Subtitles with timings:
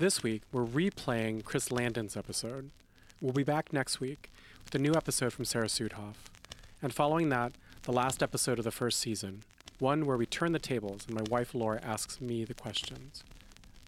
[0.00, 2.70] This week, we're replaying Chris Landon's episode.
[3.20, 4.30] We'll be back next week
[4.64, 6.14] with a new episode from Sarah Sudhoff.
[6.80, 9.42] And following that, the last episode of the first season,
[9.78, 13.22] one where we turn the tables and my wife Laura asks me the questions.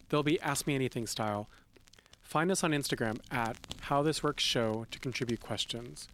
[0.09, 1.49] They'll be Ask Me Anything style.
[2.21, 6.07] Find us on Instagram at How This Works Show to contribute questions.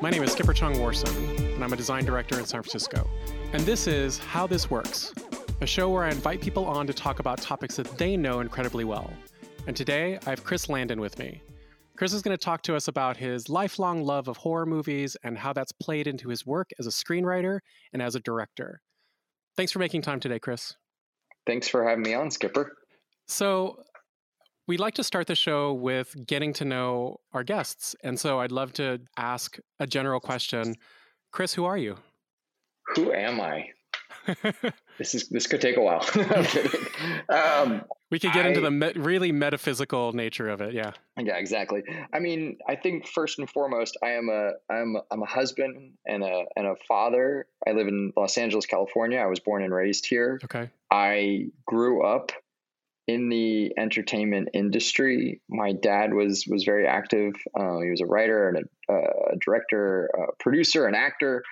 [0.00, 3.06] My name is Skipper Chung Warson, and I'm a design director in San Francisco.
[3.52, 5.12] And this is How This Works,
[5.60, 8.84] a show where I invite people on to talk about topics that they know incredibly
[8.84, 9.12] well.
[9.66, 11.42] And today, I have Chris Landon with me.
[11.98, 15.36] Chris is going to talk to us about his lifelong love of horror movies and
[15.36, 17.60] how that's played into his work as a screenwriter
[17.92, 18.80] and as a director.
[19.54, 20.76] Thanks for making time today, Chris.
[21.46, 22.72] Thanks for having me on, Skipper.
[23.26, 23.82] So,
[24.70, 27.96] we like to start the show with getting to know our guests.
[28.04, 30.76] And so I'd love to ask a general question.
[31.32, 31.96] Chris, who are you?
[32.94, 33.70] Who am I?
[34.96, 36.06] this is this could take a while.
[37.28, 37.82] um,
[38.12, 40.72] we could get I, into the me- really metaphysical nature of it.
[40.72, 40.92] Yeah.
[41.18, 41.82] Yeah, exactly.
[42.12, 46.22] I mean, I think first and foremost, I am a I'm I'm a husband and
[46.22, 47.48] a and a father.
[47.66, 49.18] I live in Los Angeles, California.
[49.18, 50.38] I was born and raised here.
[50.44, 50.70] Okay.
[50.92, 52.30] I grew up
[53.10, 55.40] in the entertainment industry.
[55.48, 57.32] My dad was was very active.
[57.58, 58.58] Uh, he was a writer and
[58.88, 58.92] a,
[59.32, 61.42] a director, a producer, an actor,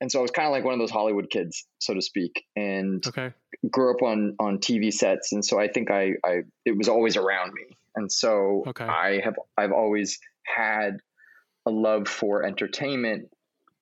[0.00, 2.44] and so I was kind of like one of those Hollywood kids, so to speak,
[2.56, 3.32] and okay.
[3.70, 5.32] grew up on on TV sets.
[5.32, 8.84] And so I think I, I it was always around me, and so okay.
[8.84, 10.98] I have I've always had
[11.66, 13.28] a love for entertainment,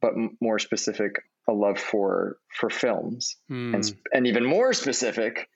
[0.01, 3.75] but more specific, a love for for films, mm.
[3.75, 5.49] and and even more specific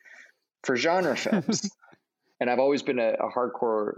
[0.67, 1.71] for genre films.
[2.41, 3.95] and I've always been a, a, hardcore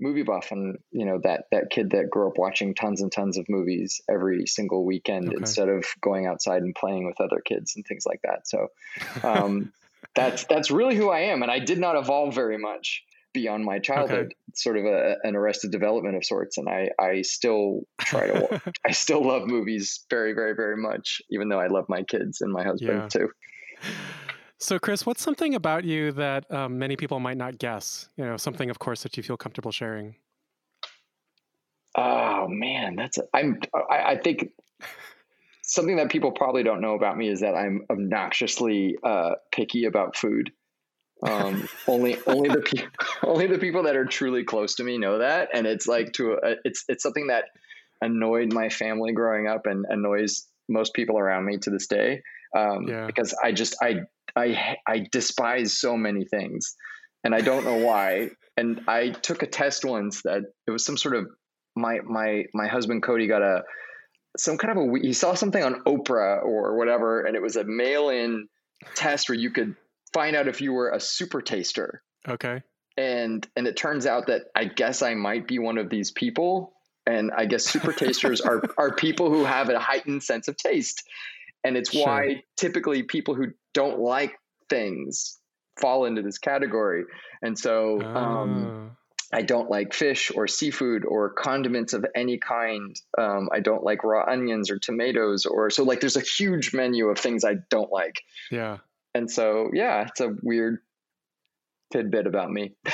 [0.00, 3.36] movie buff and you know that that kid that grew up watching tons and tons
[3.36, 5.36] of movies every single weekend okay.
[5.36, 8.48] instead of going outside and playing with other kids and things like that.
[8.48, 8.68] So
[9.22, 9.72] um,
[10.14, 13.02] that's that's really who I am and I did not evolve very much
[13.32, 14.34] beyond my childhood okay.
[14.54, 18.92] sort of a, an arrested development of sorts and I I still try to I
[18.92, 22.64] still love movies very very very much even though I love my kids and my
[22.64, 23.08] husband yeah.
[23.08, 23.28] too.
[24.60, 28.10] So, Chris, what's something about you that um, many people might not guess?
[28.16, 30.16] You know, something, of course, that you feel comfortable sharing.
[31.96, 33.58] Oh man, that's a, I'm.
[33.74, 34.50] I, I think
[35.62, 40.16] something that people probably don't know about me is that I'm obnoxiously uh, picky about
[40.16, 40.52] food.
[41.26, 42.86] Um, only only the pe-
[43.26, 46.32] only the people that are truly close to me know that, and it's like to
[46.32, 47.44] a, it's it's something that
[48.02, 52.22] annoyed my family growing up and annoys most people around me to this day.
[52.56, 53.06] Um, yeah.
[53.06, 54.02] Because I just I
[54.36, 56.76] I I despise so many things,
[57.24, 58.30] and I don't know why.
[58.56, 61.26] and I took a test once that it was some sort of
[61.76, 63.62] my my my husband Cody got a
[64.36, 67.64] some kind of a he saw something on Oprah or whatever, and it was a
[67.64, 68.48] mail-in
[68.94, 69.74] test where you could
[70.12, 72.02] find out if you were a super taster.
[72.28, 72.62] Okay.
[72.96, 76.74] And and it turns out that I guess I might be one of these people.
[77.06, 81.02] And I guess super tasters are are people who have a heightened sense of taste.
[81.64, 82.06] And it's sure.
[82.06, 84.38] why typically people who don't like
[84.68, 85.38] things
[85.80, 87.04] fall into this category.
[87.42, 89.36] And so um, ah.
[89.36, 92.94] I don't like fish or seafood or condiments of any kind.
[93.16, 97.08] Um, I don't like raw onions or tomatoes or so like there's a huge menu
[97.08, 98.22] of things I don't like.
[98.50, 98.78] Yeah.
[99.14, 100.78] And so yeah, it's a weird
[101.92, 102.74] tidbit about me.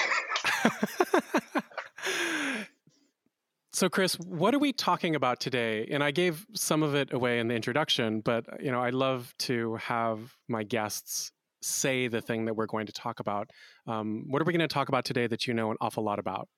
[3.77, 5.87] So, Chris, what are we talking about today?
[5.91, 9.35] And I gave some of it away in the introduction, but you know, I love
[9.41, 13.51] to have my guests say the thing that we're going to talk about.
[13.87, 16.19] Um, what are we going to talk about today that you know an awful lot
[16.19, 16.49] about?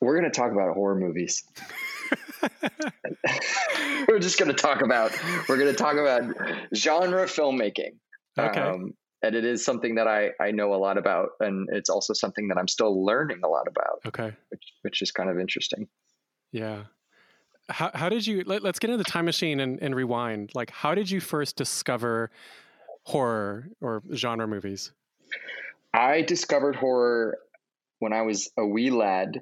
[0.00, 1.44] We're going to talk about horror movies.
[4.08, 5.12] we're just going to talk about
[5.46, 6.22] we're going to talk about
[6.74, 7.98] genre filmmaking.
[8.38, 8.60] Okay.
[8.60, 12.12] Um, and it is something that I, I know a lot about and it's also
[12.12, 14.34] something that i'm still learning a lot about okay.
[14.50, 15.88] which, which is kind of interesting.
[16.52, 16.84] Yeah.
[17.68, 20.50] How, how did you let, us get into the time machine and, and rewind.
[20.54, 22.30] Like how did you first discover
[23.04, 24.92] horror or genre movies?
[25.94, 27.38] I discovered horror
[27.98, 29.40] when i was a wee lad.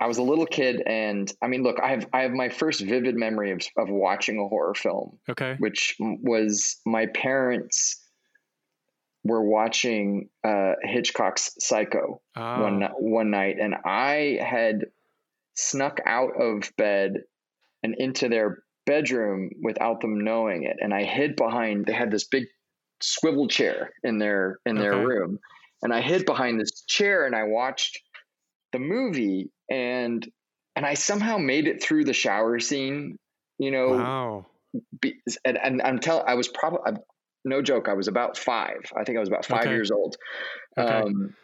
[0.00, 2.80] I was a little kid, and I mean, look, I have I have my first
[2.80, 5.18] vivid memory of of watching a horror film.
[5.28, 8.01] Okay, which was my parents
[9.24, 12.62] were watching uh, Hitchcock's Psycho oh.
[12.62, 14.86] one one night, and I had
[15.54, 17.22] snuck out of bed
[17.82, 21.86] and into their bedroom without them knowing it, and I hid behind.
[21.86, 22.44] They had this big
[23.00, 25.04] swivel chair in their in their okay.
[25.04, 25.38] room,
[25.82, 28.00] and I hid behind this chair and I watched
[28.72, 30.26] the movie and
[30.74, 33.18] and I somehow made it through the shower scene.
[33.58, 34.46] You know, Wow.
[35.00, 36.92] be, and, and I'm telling, I was probably
[37.44, 37.88] no joke.
[37.88, 38.80] I was about five.
[38.96, 39.70] I think I was about five Okay.
[39.70, 40.16] years old.
[40.78, 40.88] Okay.
[40.90, 41.34] Um,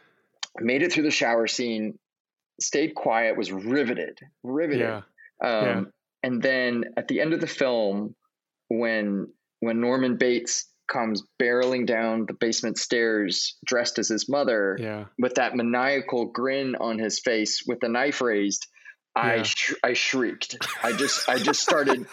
[0.61, 1.99] made it through the shower scene.
[2.61, 3.37] Stayed quiet.
[3.37, 4.19] Was riveted.
[4.43, 4.81] Riveted.
[4.81, 5.01] Yeah.
[5.43, 5.83] Um, Yeah.
[6.25, 8.15] And then at the end of the film,
[8.69, 9.29] when
[9.61, 15.05] when Norman Bates comes barreling down the basement stairs dressed as his mother Yeah.
[15.19, 18.67] with that maniacal grin on his face with the knife raised,
[19.15, 20.57] I sh- I shrieked.
[20.83, 22.07] I just I just started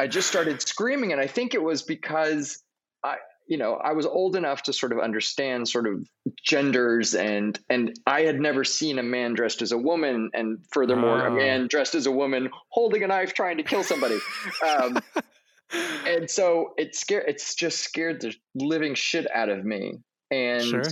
[0.00, 2.62] I just started screaming, and I think it was because
[3.04, 3.16] I
[3.48, 6.06] you know I was old enough to sort of understand sort of
[6.44, 11.26] genders and and I had never seen a man dressed as a woman, and furthermore
[11.26, 11.36] a Oh.
[11.36, 14.18] man dressed as a woman holding a knife trying to kill somebody.
[14.66, 14.98] Um,
[16.06, 19.94] and so it scared it's just scared the living shit out of me
[20.30, 20.82] and Sure.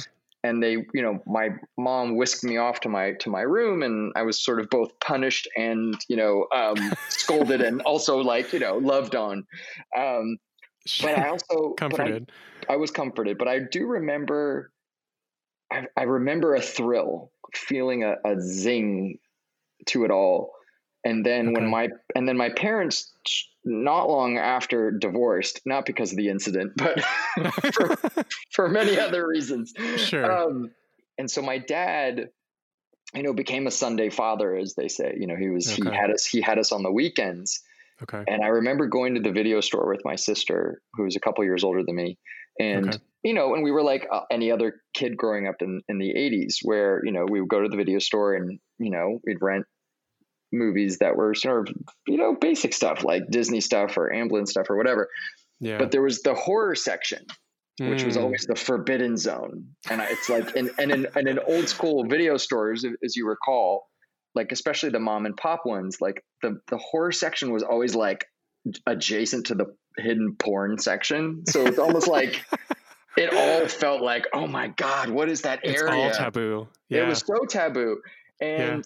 [0.42, 4.10] and they you know my mom whisked me off to my to my room and
[4.16, 6.76] i was sort of both punished and you know um
[7.10, 9.44] scolded and also like you know loved on
[9.96, 10.38] um
[11.02, 12.20] but i also but I-
[12.68, 14.72] I, was comforted but i do remember
[15.70, 19.18] i, I remember a thrill feeling a, a zing
[19.86, 20.52] to it all.
[21.04, 23.12] And then when my and then my parents
[23.64, 27.02] not long after divorced not because of the incident but
[27.74, 27.96] for,
[28.50, 29.72] for many other reasons.
[29.96, 30.30] Sure.
[30.30, 30.70] um,
[31.16, 32.30] and so my dad,
[33.14, 35.16] you know, became a Sunday father, as they say.
[35.18, 37.62] You know, he was he had us he had us on the weekends,
[38.02, 38.24] okay.
[38.26, 41.44] and I remember going to the video store with my sister, who was a couple
[41.44, 42.18] years older than me,
[42.58, 42.98] and Okay.
[43.22, 46.12] you know, and we were like uh, any other kid growing up in in the
[46.14, 49.38] '80s, where you know we would go to the video store and you know we'd
[49.40, 49.66] rent
[50.52, 51.74] movies that were sort of
[52.08, 55.08] you know basic stuff like Disney stuff or Amblin stuff or whatever.
[55.60, 55.78] Yeah.
[55.78, 57.24] But there was the horror section,
[57.80, 58.22] which was Mm.
[58.22, 59.66] always the forbidden zone.
[59.90, 63.89] And it's like, and, and in, and in old school video stores, as you recall,
[64.34, 68.26] like especially the mom and pop ones, like the, the horror section was always like
[68.86, 69.66] adjacent to the
[69.96, 71.44] hidden porn section.
[71.46, 72.44] So it's almost like
[73.16, 76.08] it all felt like, oh my God, what is that area?
[76.08, 76.68] it's all taboo.
[76.88, 77.04] Yeah.
[77.04, 78.00] It was so taboo.
[78.40, 78.84] And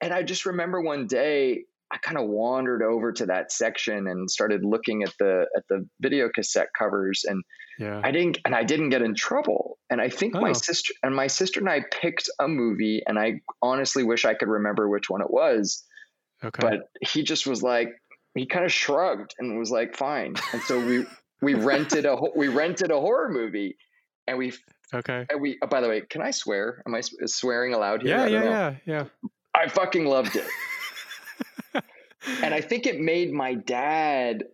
[0.00, 4.30] and I just remember one day I kind of wandered over to that section and
[4.30, 7.42] started looking at the at the video cassette covers and
[7.78, 8.00] yeah.
[8.02, 9.78] I didn't and I didn't get in trouble.
[9.90, 10.52] And I think my Oh.
[10.52, 14.48] sister and my sister and I picked a movie and I honestly wish I could
[14.48, 15.84] remember which one it was,
[16.44, 16.60] okay.
[16.60, 17.90] but he just was like
[18.34, 20.34] he kind of shrugged and was like fine.
[20.52, 21.06] And so we
[21.42, 23.76] we rented a we rented a horror movie
[24.26, 24.52] and we
[24.92, 25.26] okay.
[25.30, 26.82] and we oh, by the way, can I swear?
[26.86, 28.16] Am I swearing aloud here?
[28.16, 28.26] Yeah.
[28.26, 28.40] Yeah.
[28.40, 28.50] know.
[28.50, 28.74] Yeah.
[28.84, 29.04] Yeah.
[29.54, 30.46] I fucking loved it.
[32.42, 34.44] and I think it made my dad,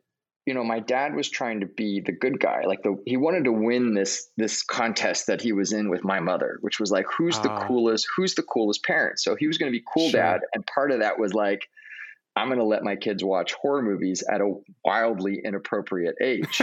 [0.46, 2.62] you know, my dad was trying to be the good guy.
[2.66, 6.18] Like the he wanted to win this this contest that he was in with my
[6.20, 7.66] mother, which was like who's the Ah.
[7.68, 9.20] coolest, who's the coolest parent.
[9.20, 10.20] So he was going to be cool Sure.
[10.20, 11.68] dad, and part of that was like
[12.34, 14.54] I'm going to let my kids watch horror movies at a
[14.86, 16.62] wildly inappropriate age.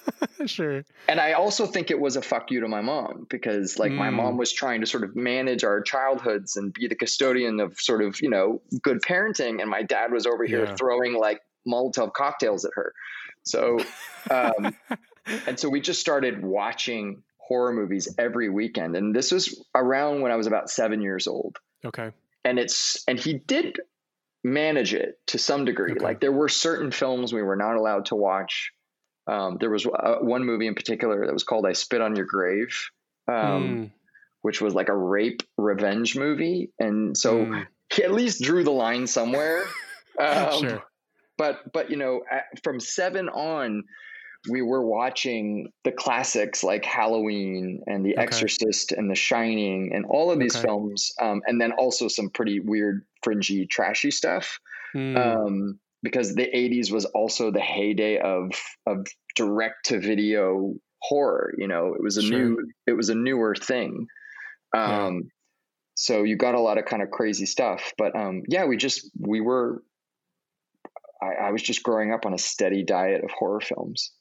[0.46, 0.84] sure.
[1.08, 4.08] and I also think it was a fuck you to my mom because like my
[4.10, 4.14] Mm.
[4.14, 8.02] mom was trying to sort of manage our childhoods and be the custodian of sort
[8.02, 9.60] of, you know, good parenting.
[9.62, 10.74] And my dad was over here Yeah.
[10.78, 12.92] throwing like Molotov cocktails at her.
[13.42, 13.78] So,
[14.30, 14.76] um,
[15.46, 18.96] and so we just started watching horror movies every weekend.
[18.96, 21.58] And this was around when I was about seven years old.
[21.84, 22.10] Okay.
[22.44, 23.78] And it's, and he did
[24.46, 25.92] manage it to some degree.
[25.92, 26.04] Okay.
[26.04, 28.72] Like there were certain films we were not allowed to watch.
[29.26, 32.26] Um, there was uh, one movie in particular that was called "I Spit on Your
[32.26, 32.90] Grave,"
[33.26, 33.90] um, Mm,
[34.42, 38.70] which was like a rape revenge movie, and so mm, he at least drew the
[38.70, 39.64] line somewhere.
[40.18, 40.82] Um, sure.
[41.38, 42.22] But but you know,
[42.62, 43.84] from seven on,
[44.50, 48.22] we were watching the classics like Halloween and The Okay.
[48.22, 50.60] Exorcist and The Shining and all of these Okay.
[50.60, 54.58] films, um, and then also some pretty weird, fringy, trashy stuff
[54.94, 58.52] Mm, um, because the 80s was also the heyday of
[58.86, 62.56] of direct to video horror you know it was a Sure.
[62.56, 64.06] new it was a newer thing
[64.84, 65.06] Yeah.
[65.06, 65.30] um
[65.94, 69.10] so you got a lot of kind of crazy stuff but um yeah we just
[69.20, 69.82] we were
[71.22, 74.12] I, I was just growing up on a steady diet of horror films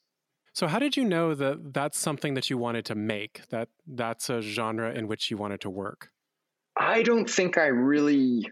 [0.53, 3.41] So, how did you know that that's something that you wanted to make?
[3.49, 6.09] That that's a genre in which you wanted to work?
[6.77, 8.49] I don't think I really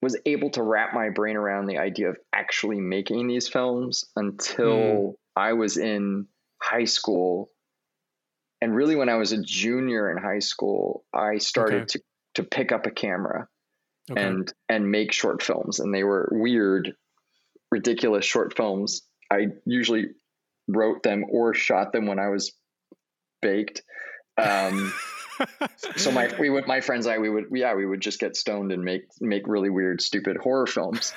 [0.00, 5.16] was able to wrap my brain around the idea of actually making these films until
[5.36, 5.40] hmm.
[5.40, 6.26] I was in
[6.62, 7.50] high school.
[8.60, 11.86] And really, when I was a junior in high school, I started Okay.
[11.86, 12.00] to,
[12.34, 13.48] to pick up a camera
[14.10, 14.22] Okay.
[14.22, 15.80] and and make short films.
[15.80, 16.94] And they were weird,
[17.70, 19.02] ridiculous short films.
[19.30, 20.06] I usually
[20.66, 22.52] wrote them or shot them when I was
[23.42, 23.82] baked.
[24.36, 24.92] Um,
[25.96, 28.36] so my we would my friends and I we would yeah we would just get
[28.36, 31.12] stoned and make make really weird stupid horror films.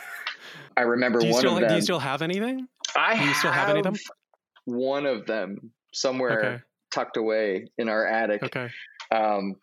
[0.76, 1.70] I remember one still, of them.
[1.70, 2.68] Do you still have anything?
[2.96, 3.96] I do you still have any of them?
[4.66, 6.64] One of them somewhere Okay.
[6.94, 8.44] tucked away in our attic.
[8.44, 8.70] Okay.
[9.12, 9.56] Um,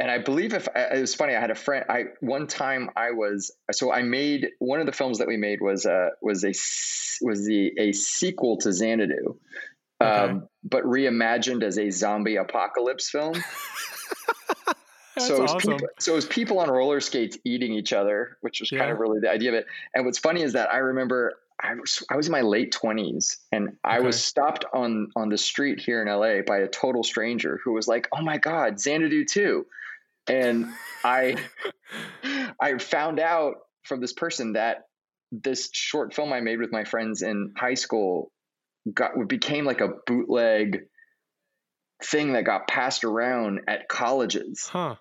[0.00, 1.84] and I believe if it was funny, I had a friend.
[1.90, 5.60] I one time I was so I made one of the films that we made
[5.60, 6.48] was uh was a
[7.22, 9.38] was the a sequel to Xanadu,
[10.02, 10.10] Okay.
[10.10, 13.34] um, but reimagined as a zombie apocalypse film.
[15.16, 15.74] That's so it was awesome.
[15.74, 18.98] people, so it was people on roller skates eating each other, which was kind of
[18.98, 19.66] really the idea of it.
[19.94, 23.36] And what's funny is that I remember I was I was in my late twenties
[23.52, 24.06] and I Okay.
[24.06, 27.86] was stopped on on the street here in LA by a total stranger who was
[27.86, 29.66] like, "Oh my God, Xanadu too,"
[30.26, 30.66] and
[31.04, 31.36] I
[32.60, 34.82] I found out from this person that
[35.32, 38.30] this short film I made with my friends in high school
[38.92, 40.80] got became like a bootleg
[42.02, 44.68] thing that got passed around at colleges.
[44.70, 44.96] Huh.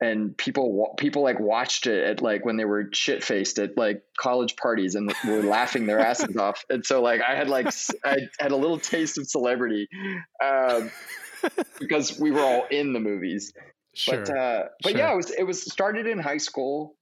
[0.00, 4.02] and people people like watched it at like when they were shit faced at like
[4.18, 6.64] college parties and were laughing their asses off.
[6.70, 7.68] And so like i had like
[8.04, 9.88] I had a little taste of celebrity
[10.44, 10.90] um,
[11.78, 13.52] because we were all in the movies
[13.94, 14.18] Sure.
[14.24, 14.98] but uh but Sure.
[14.98, 16.94] yeah it was it was started in high school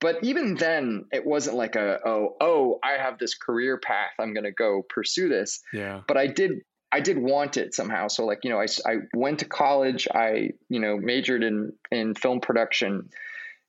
[0.00, 4.32] but even then it wasn't like a oh oh i have this career path i'm
[4.34, 6.00] going to go pursue this yeah.
[6.06, 6.60] but I did
[6.92, 8.08] I did want it somehow.
[8.08, 10.08] So like you know I, I went to college.
[10.12, 13.10] I you know majored in in film production,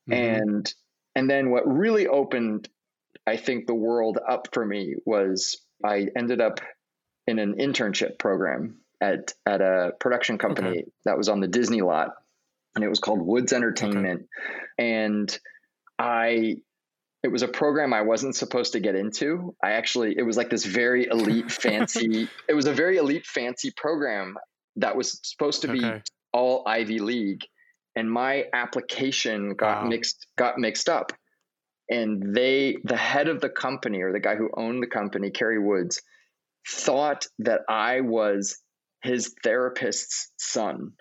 [0.09, 0.13] Mhm.
[0.41, 0.73] and
[1.13, 2.67] and then what really opened
[3.27, 6.61] I think the world up for me was I ended up
[7.27, 12.15] in an internship program at at a production company that was on the Disney lot,
[12.75, 14.27] and it was called Woods Entertainment,
[14.77, 15.37] and
[15.99, 16.57] I
[17.23, 19.55] it was a program I wasn't supposed to get into.
[19.63, 23.71] I actually, it was like this very elite, fancy, it was a very elite, fancy
[23.77, 24.37] program
[24.77, 26.01] that was supposed to be Okay.
[26.33, 27.41] all Ivy League.
[27.95, 29.89] And my application got Wow.
[29.89, 31.11] mixed, got mixed up.
[31.89, 35.59] And they, the head of the company or the guy who owned the company, Cary
[35.59, 36.01] Woods,
[36.67, 38.57] thought that I was
[39.03, 40.93] his therapist's son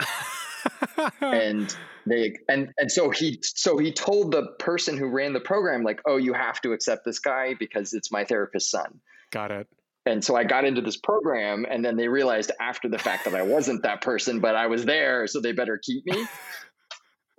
[1.21, 1.75] and
[2.07, 6.01] they and and so he so he told the person who ran the program like
[6.07, 9.67] oh you have to accept this guy because it's my therapist's son Got it.
[10.07, 13.35] and so i got into this program and then they realized after the fact that
[13.35, 16.27] i wasn't that person but i was there so they better keep me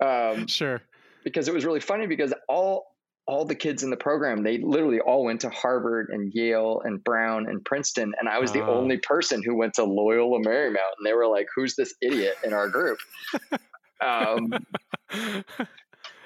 [0.04, 0.80] um, Sure.
[1.24, 2.91] because it was really funny because all
[3.26, 7.02] all the kids in the program they literally all went to harvard and yale and
[7.04, 8.80] brown and princeton and i was the Oh.
[8.80, 12.52] only person who went to loyola marymount and they were like who's this idiot in
[12.52, 12.98] our group
[14.04, 14.50] um,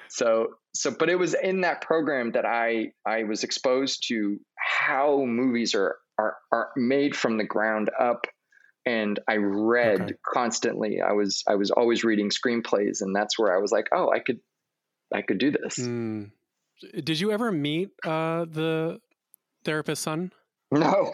[0.09, 5.23] so so but it was in that program that i i was exposed to how
[5.25, 8.25] movies are are are made from the ground up
[8.85, 10.13] and i read Okay.
[10.33, 14.09] constantly i was i was always reading screenplays and that's where i was like oh
[14.11, 14.39] i could
[15.13, 16.31] i could do this Mm.
[17.03, 18.99] Did you ever meet uh, the
[19.63, 20.31] therapist's son?
[20.71, 21.13] no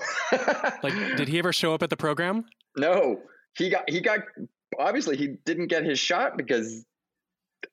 [0.81, 2.45] Like, did he ever show up at the program?
[2.75, 3.21] no
[3.55, 4.19] he got he got
[4.79, 6.83] obviously he didn't get his shot because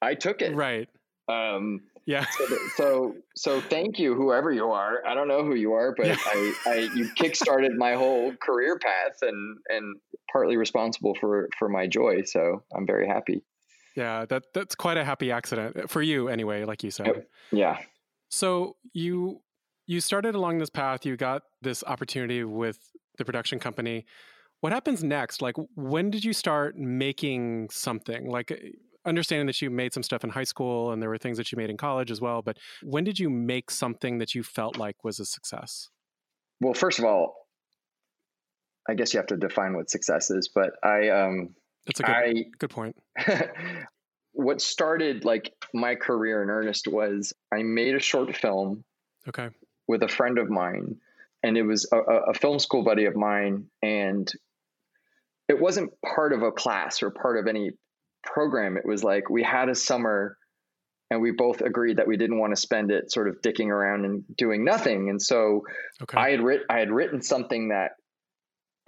[0.02, 0.90] i took it Right.
[1.28, 2.26] um Yeah.
[2.36, 6.06] so, so so thank you whoever you are i don't know who you are but
[6.08, 6.16] Yeah.
[6.26, 9.96] I, I you kickstarted my whole career path and and
[10.30, 13.42] partly responsible for for my joy so i'm very happy
[13.96, 14.24] Yeah.
[14.26, 16.64] That that's quite a happy accident for you, anyway.
[16.64, 17.26] Like you said.
[17.52, 17.78] Yeah
[18.30, 19.42] So you
[19.86, 21.04] you started along this path.
[21.04, 22.78] You got this opportunity with
[23.18, 24.06] the production company.
[24.60, 25.42] What happens next?
[25.42, 28.30] Like, when did you start making something?
[28.30, 28.56] Like, uh,
[29.04, 31.56] understanding that you made some stuff in high school and there were things that you
[31.56, 32.42] made in college as well.
[32.42, 35.88] But when did you make something that you felt like was a success?
[36.60, 37.34] well first of all
[38.88, 41.54] i guess you have to define what success is but i um
[41.86, 42.96] That's a good i good point.
[44.32, 48.84] what started like my career in earnest was i made a short film
[49.28, 49.48] Okay.
[49.86, 50.96] with a friend of mine,
[51.42, 54.30] and it was a, a film school buddy of mine, and
[55.48, 57.72] it wasn't part of a class or part of any
[58.22, 58.76] program.
[58.78, 60.38] It was like we had a summer,
[61.10, 64.04] and we both agreed that we didn't want to spend it sort of dicking around
[64.06, 65.10] and doing nothing.
[65.10, 65.64] And so
[66.02, 66.16] Okay.
[66.18, 67.92] I had writ I had written something that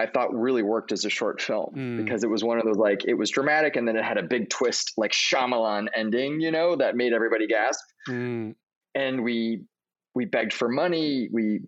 [0.02, 1.96] I thought really worked as a short film Mm.
[2.04, 4.22] because it was one of those like it was dramatic and then it had a
[4.22, 7.84] big twist like Shyamalan ending, you know, that made everybody gasp.
[8.08, 8.54] Mm,
[8.94, 9.62] and we
[10.14, 11.60] we begged for money we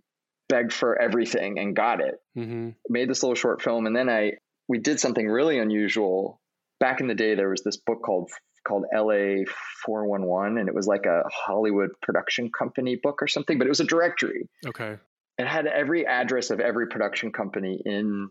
[0.49, 2.17] begged for everything and got it.
[2.35, 4.33] Hmm made this little short film and then i
[4.69, 6.41] we did something really unusual.
[6.81, 8.31] Back in the day there was this book called
[8.67, 9.45] called la
[9.85, 13.81] 411 and it was like a hollywood production company book or something but it was
[13.81, 14.49] a directory.
[14.67, 14.97] Okay.
[15.39, 18.29] It had every address of every production company in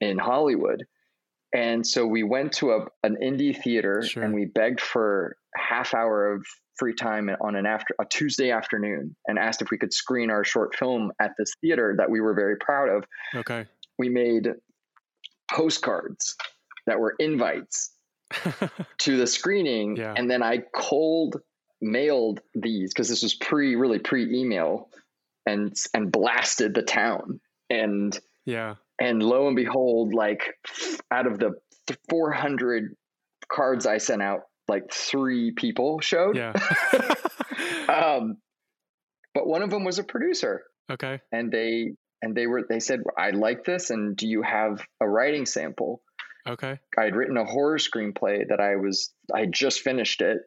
[0.00, 0.84] in hollywood
[1.52, 4.22] And so we went to a an indie theater Sure.
[4.22, 6.44] and we begged for half hour of
[6.76, 10.44] free time on an after a Tuesday afternoon and asked if we could screen our
[10.44, 13.04] short film at this theater that we were very proud of.
[13.34, 13.66] Okay.
[13.98, 14.52] We made
[15.50, 16.36] postcards
[16.86, 17.92] that were invites
[18.98, 20.14] to the screening Yeah.
[20.16, 21.36] and then I cold
[21.80, 24.90] mailed these because this was pre really pre email
[25.48, 27.40] and and blasted the town
[27.70, 28.74] and yeah.
[29.00, 30.42] and lo and behold like
[31.10, 31.52] out of the
[32.10, 32.94] 400
[33.50, 36.52] cards I sent out like three people showed Yeah.
[37.88, 38.36] um
[39.34, 41.20] but one of them was a producer okay.
[41.32, 45.08] and they and they were they said I like this and do you have a
[45.08, 46.02] writing sample
[46.46, 46.78] Okay.
[46.98, 50.38] I had written a horror screenplay that I was I had just finished it.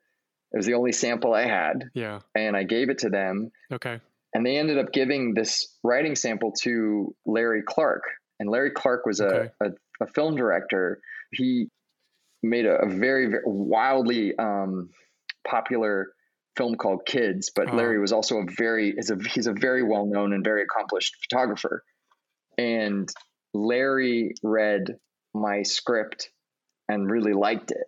[0.51, 2.21] It was the only sample I had, Yeah.
[2.33, 3.51] and I gave it to them.
[3.71, 3.99] Okay.
[4.33, 8.03] And they ended up giving this writing sample to Larry Clark.
[8.39, 9.49] And Larry Clark was a, Okay.
[9.61, 10.99] a, a film director.
[11.31, 11.67] He
[12.41, 14.89] made a, a very, very wildly um,
[15.47, 16.07] popular
[16.57, 17.51] film called Kids.
[17.55, 17.75] But Oh.
[17.75, 21.15] Larry was also a very is a he's a very well known and very accomplished
[21.23, 21.83] photographer.
[22.57, 23.09] And
[23.53, 24.97] Larry read
[25.33, 26.29] my script
[26.89, 27.87] and really liked it.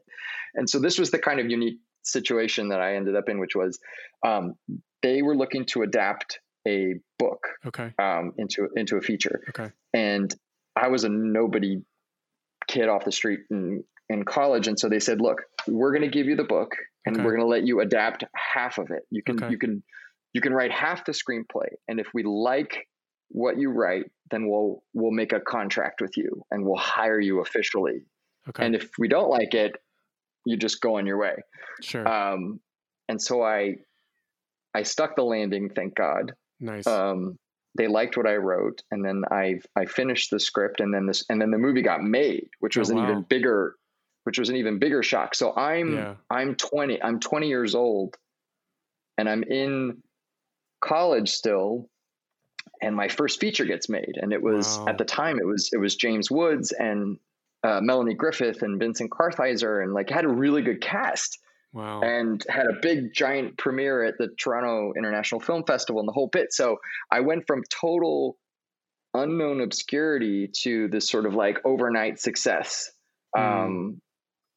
[0.55, 3.55] And so this was the kind of unique situation that I ended up in, which
[3.55, 3.79] was
[4.25, 4.53] um,
[5.03, 7.93] they were looking to adapt a book Okay.
[7.99, 9.71] um, into into a feature, Okay.
[9.93, 10.33] and
[10.75, 11.83] I was a nobody
[12.67, 16.15] kid off the street in in college, and so they said, "Look, we're going to
[16.17, 17.23] give you the book, and Okay.
[17.23, 19.03] we're going to let you adapt half of it.
[19.11, 19.83] You can you can
[20.33, 22.87] you can write half the screenplay, and if we like
[23.29, 27.41] what you write, then we'll we'll make a contract with you, and we'll hire you
[27.41, 28.05] officially.
[28.49, 28.65] Okay.
[28.65, 29.73] And if we don't like it,
[30.45, 31.35] you just go on your way."
[31.81, 32.07] sure.
[32.07, 32.59] Um,
[33.09, 33.75] and so I,
[34.73, 36.33] I stuck the landing, thank God.
[36.59, 36.87] nice.
[36.87, 37.37] Um,
[37.75, 41.25] they liked what I wrote, and then I I finished the script, and then this
[41.29, 43.03] and then the movie got made, which Oh, was an wow.
[43.03, 43.75] even bigger,
[44.25, 45.33] which was an even bigger shock.
[45.35, 46.15] So I'm Yeah.
[46.29, 48.15] I'm 20, I'm 20 years old,
[49.17, 50.03] and I'm in
[50.81, 51.89] college still,
[52.81, 54.85] and my first feature gets made, and it was Wow.
[54.89, 57.17] at the time it was it was James Woods and
[57.63, 61.39] uh, Melanie Griffith and Vincent Kartheiser, and like had a really good cast
[61.73, 62.01] wow.
[62.01, 66.27] and had a big giant premiere at the Toronto International Film Festival and the whole
[66.27, 66.53] bit.
[66.53, 66.77] So
[67.11, 68.37] I went from total
[69.13, 72.91] unknown obscurity to this sort of like overnight success
[73.37, 74.01] um,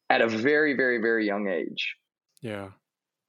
[0.09, 1.95] at a very, very, very young age.
[2.41, 2.69] yeah.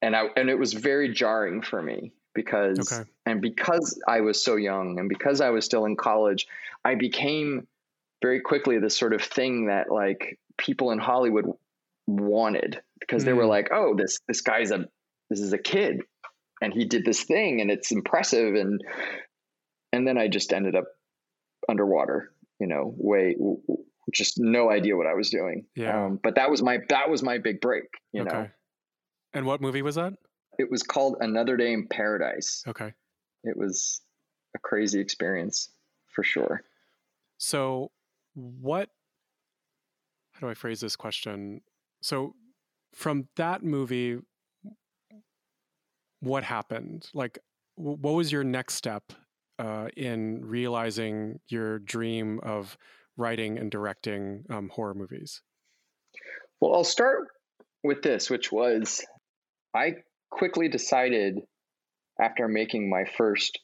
[0.01, 3.11] And I and it was very jarring for me because Okay.
[3.27, 6.47] and because I was so young and because I was still in college,
[6.85, 7.67] I became
[8.23, 11.47] very quickly this sort of thing that like people in Hollywood
[12.09, 13.49] wanted because they were Mm.
[13.49, 14.89] like, oh, this this guy's a
[15.31, 16.03] this is a kid
[16.61, 18.83] and he did this thing and it's impressive and
[19.93, 20.87] and then I just ended up
[21.69, 23.37] underwater, you know, way
[24.13, 25.67] just no idea what I was doing.
[25.77, 26.07] Yeah.
[26.07, 28.37] Um, but that was my that was my big break, you okay.
[28.37, 28.49] know.
[29.35, 30.15] And what movie was that?
[30.59, 32.65] It was called Another Day in Paradise.
[32.67, 32.95] Okay.
[33.45, 34.01] It was
[34.57, 35.71] a crazy experience
[36.09, 36.63] for sure.
[37.37, 37.91] So,
[38.35, 38.89] what?
[40.33, 41.61] How do I phrase this question?
[42.01, 42.35] So,
[42.95, 44.19] from that movie,
[46.21, 47.09] what happened?
[47.15, 47.39] Like,
[47.77, 49.13] what was your next step
[49.59, 52.77] uh, in realizing your dream of
[53.17, 55.43] writing and directing um, horror movies?
[56.61, 57.29] Well, I'll start
[57.85, 59.05] with this, which was
[59.75, 59.95] I
[60.31, 61.41] quickly decided
[62.21, 63.59] after making my first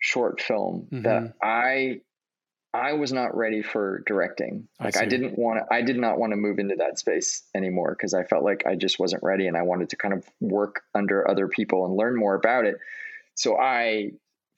[0.00, 2.00] short film that I
[2.74, 4.66] I was not ready for directing.
[4.80, 5.06] Like I, see.
[5.06, 8.24] didn't want to I did not want to move into that space anymore because I
[8.24, 11.46] felt like I just wasn't ready and I wanted to kind of work under other
[11.46, 12.74] people and learn more about it.
[13.36, 14.10] So I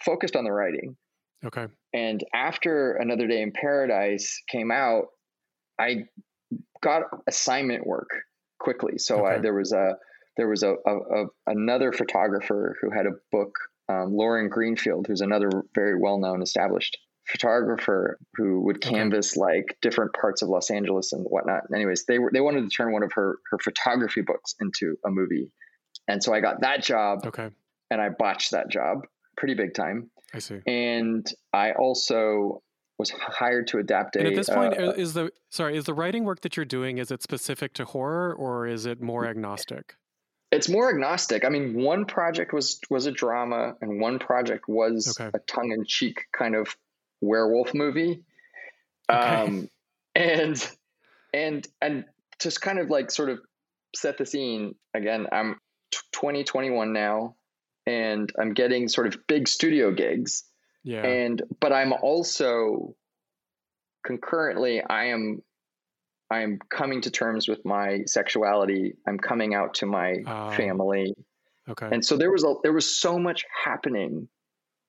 [0.03, 0.97] focused on the writing.
[1.45, 1.67] Okay.
[1.93, 5.09] And after Another Day in Paradise came out,
[5.79, 6.07] I
[6.83, 8.09] got assignment work
[8.59, 8.97] quickly.
[8.97, 9.99] So I, there was a
[10.39, 13.59] there was a, a, a another photographer who had a book,
[13.91, 16.97] um, Lauren Greenfield, who's another very well known established
[17.29, 18.91] photographer who would Okay.
[18.91, 21.63] canvas like different parts of Los Angeles and whatnot.
[21.75, 25.11] Anyways, they were they wanted to turn one of her her photography books into a
[25.11, 25.51] movie,
[26.09, 27.51] and so I got that job, Okay.
[27.91, 30.11] and I botched that job pretty big time.
[30.33, 30.61] I see.
[30.67, 32.63] And I also
[32.99, 34.21] was hired to adapt a.
[34.21, 36.99] And at this point, uh, is the sorry is the writing work that you're doing
[36.99, 39.97] is it specific to horror or is it more agnostic?
[40.53, 41.45] it's more agnostic.
[41.45, 45.31] I mean, one project was was a drama, and one project was Okay.
[45.35, 46.75] a tongue in cheek kind of
[47.21, 48.23] werewolf movie.
[49.11, 49.19] Okay.
[49.19, 49.69] Um,
[50.15, 50.71] and
[51.33, 52.05] and and
[52.41, 53.41] just kind of like sort of
[53.95, 55.27] set the scene again.
[55.33, 55.57] I'm
[56.13, 57.37] 2021 20, now,
[57.87, 60.45] and I'm getting sort of big studio gigs.
[60.85, 61.05] Yeah.
[61.05, 62.95] and but i'm also
[64.07, 65.43] concurrently, I am
[66.31, 68.95] I am coming to terms with my sexuality.
[69.07, 70.51] I'm coming out to my Oh.
[70.53, 71.15] family.
[71.69, 71.89] Okay.
[71.91, 74.29] And so there was a there was so much happening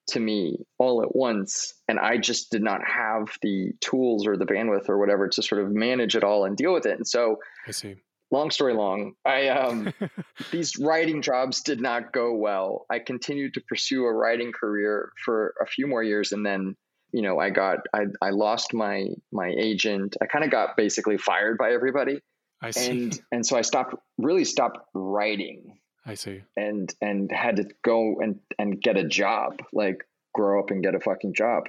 [0.07, 4.45] to me all at once and I just did not have the tools or the
[4.45, 6.97] bandwidth or whatever to sort of manage it all and deal with it.
[6.97, 7.95] And so I see.
[8.31, 9.93] long story long, I um
[10.51, 12.85] these writing jobs did not go well.
[12.89, 16.75] I continued to pursue a writing career for a few more years and then
[17.13, 20.17] you know, I got I I lost my my agent.
[20.21, 22.19] I kind of got basically fired by everybody.
[22.61, 22.89] I see.
[22.89, 26.41] And and so I stopped really stopped writing I see.
[26.55, 30.95] and and had to go and and get a job, like grow up and get
[30.95, 31.65] a fucking job.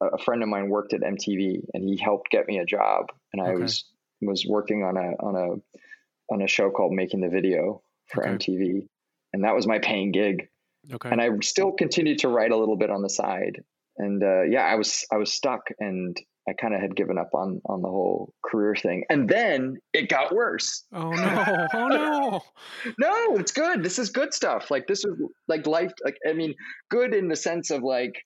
[0.00, 3.42] A friend of mine worked at MTV and he helped get me a job and
[3.42, 3.62] I Okay.
[3.62, 3.84] was
[4.22, 8.36] was working on a on a on a show called Making the Video for Okay.
[8.36, 8.88] MTV
[9.32, 10.48] and that was my paying gig
[10.92, 11.08] Okay.
[11.10, 13.62] and I still continued to write a little bit on the side
[13.96, 16.16] and uh, yeah I was I was stuck and
[16.48, 20.08] I kind of had given up on on the whole career thing and then it
[20.08, 21.66] got worse oh no.
[21.74, 22.42] Oh no.
[22.98, 23.82] no, it's good.
[23.82, 24.70] This is good stuff.
[24.70, 25.14] Like this is
[25.48, 25.92] like life.
[26.04, 26.54] Like I mean,
[26.90, 28.22] good in the sense of like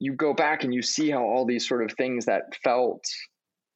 [0.00, 3.04] you go back and you see how all these sort of things that felt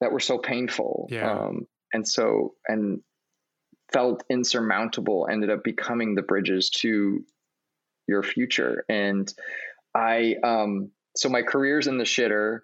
[0.00, 1.30] that were so painful, Yeah.
[1.30, 3.00] um, and so and
[3.92, 7.24] felt insurmountable ended up becoming the bridges to
[8.08, 8.84] your future.
[8.88, 9.32] And
[9.94, 12.60] I, um, so my career's in the shitter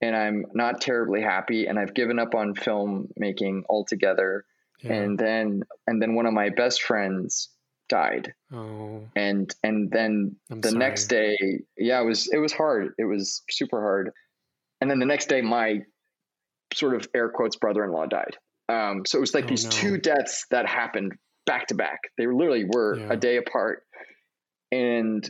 [0.00, 4.44] and I'm not terribly happy and I've given up on filmmaking altogether
[4.80, 4.92] Yeah.
[4.94, 7.48] and then and then one of my best friends
[7.88, 10.78] died oh, and and then I'm the sorry.
[10.78, 11.36] next day
[11.76, 14.10] yeah it was it was hard it was super hard
[14.80, 15.80] and then the next day my
[16.74, 18.36] sort of air quotes brother-in-law died
[18.68, 19.70] um so it was like Oh, these no.
[19.70, 21.14] two deaths that happened
[21.46, 23.12] back to back they literally were Yeah.
[23.12, 23.84] a day apart
[24.70, 25.28] and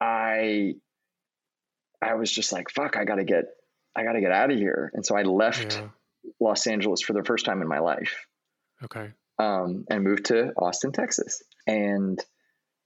[0.00, 0.72] i
[2.00, 3.44] i was just like fuck i gotta get
[3.96, 5.88] i gotta get out of here and so i left Yeah.
[6.40, 8.26] los angeles for the first time in my life
[8.84, 9.12] Okay.
[9.38, 11.40] um, and moved to Austin, Texas.
[11.68, 12.18] And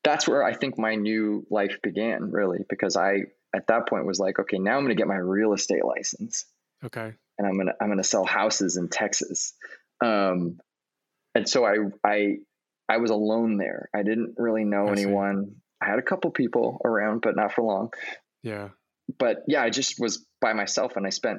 [0.04, 3.22] that's where I think my new life began, really, because I
[3.54, 6.44] at that point was like, okay, now I'm going to get my real estate license,
[6.84, 7.14] Okay.
[7.38, 9.54] and I'm gonna I'm gonna sell houses in Texas.
[10.04, 10.58] Um,
[11.34, 12.36] and so I I
[12.90, 13.88] I was alone there.
[13.94, 15.02] I didn't really know I see.
[15.04, 15.56] anyone.
[15.80, 17.90] I had a couple people around, but not for long.
[18.42, 18.68] Yeah.
[19.18, 21.38] But yeah, I just was by myself, and I spent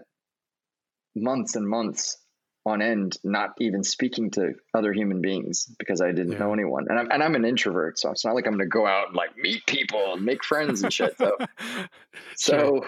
[1.16, 2.18] months and months
[2.66, 6.40] on end not even speaking to other human beings because I didn't Yeah.
[6.40, 6.88] know anyone.
[6.90, 9.08] And I'm and I'm an introvert, so it's not like I'm going to go out
[9.08, 11.18] and like meet people and make friends and shit.
[11.18, 11.38] So
[12.36, 12.86] so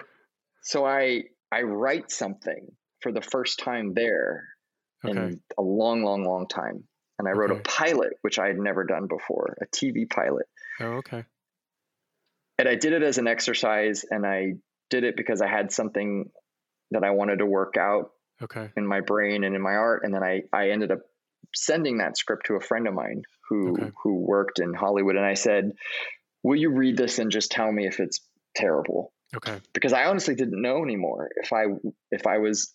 [0.63, 2.67] so I I write something
[3.01, 4.43] for the first time there
[5.05, 5.17] okay.
[5.17, 6.83] in a long, long, long time.
[7.17, 7.59] And I wrote Okay.
[7.59, 10.45] a pilot, which I had never done before, a TV pilot.
[10.79, 11.23] Oh, okay.
[12.57, 14.53] And I did it as an exercise and I
[14.89, 16.29] did it because I had something
[16.91, 18.69] that I wanted to work out Okay.
[18.77, 20.03] in my brain and in my art.
[20.03, 20.99] And then I, I ended up
[21.53, 23.91] sending that script to a friend of mine who Okay.
[24.03, 25.15] who worked in Hollywood.
[25.15, 25.73] And I said,
[26.41, 28.21] Will you read this and just tell me if it's
[28.55, 29.11] terrible?
[29.35, 29.59] Okay.
[29.73, 31.65] Because I honestly didn't know anymore if I
[32.11, 32.73] if I was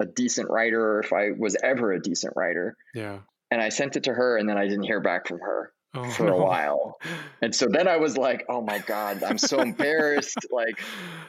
[0.00, 2.76] a decent writer or if I was ever a decent writer.
[2.94, 3.18] Yeah.
[3.50, 6.10] And I sent it to her and then I didn't hear back from her Oh,
[6.10, 6.34] for no.
[6.38, 6.98] a while.
[7.40, 10.38] And so then I was like, oh my God, I'm so embarrassed.
[10.50, 10.80] Like,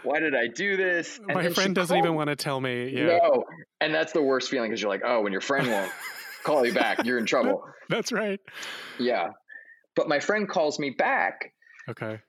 [0.03, 1.17] why did I do this?
[1.19, 2.89] And My friend doesn't even want to tell me.
[2.89, 3.17] Yeah.
[3.21, 3.43] No.
[3.79, 5.91] And that's the worst feeling because you're like, oh, when your friend won't
[6.43, 7.63] call you back, you're in trouble.
[7.89, 8.39] That's right.
[8.99, 9.29] Yeah.
[9.95, 11.53] But my friend calls me back
[11.87, 12.19] Okay.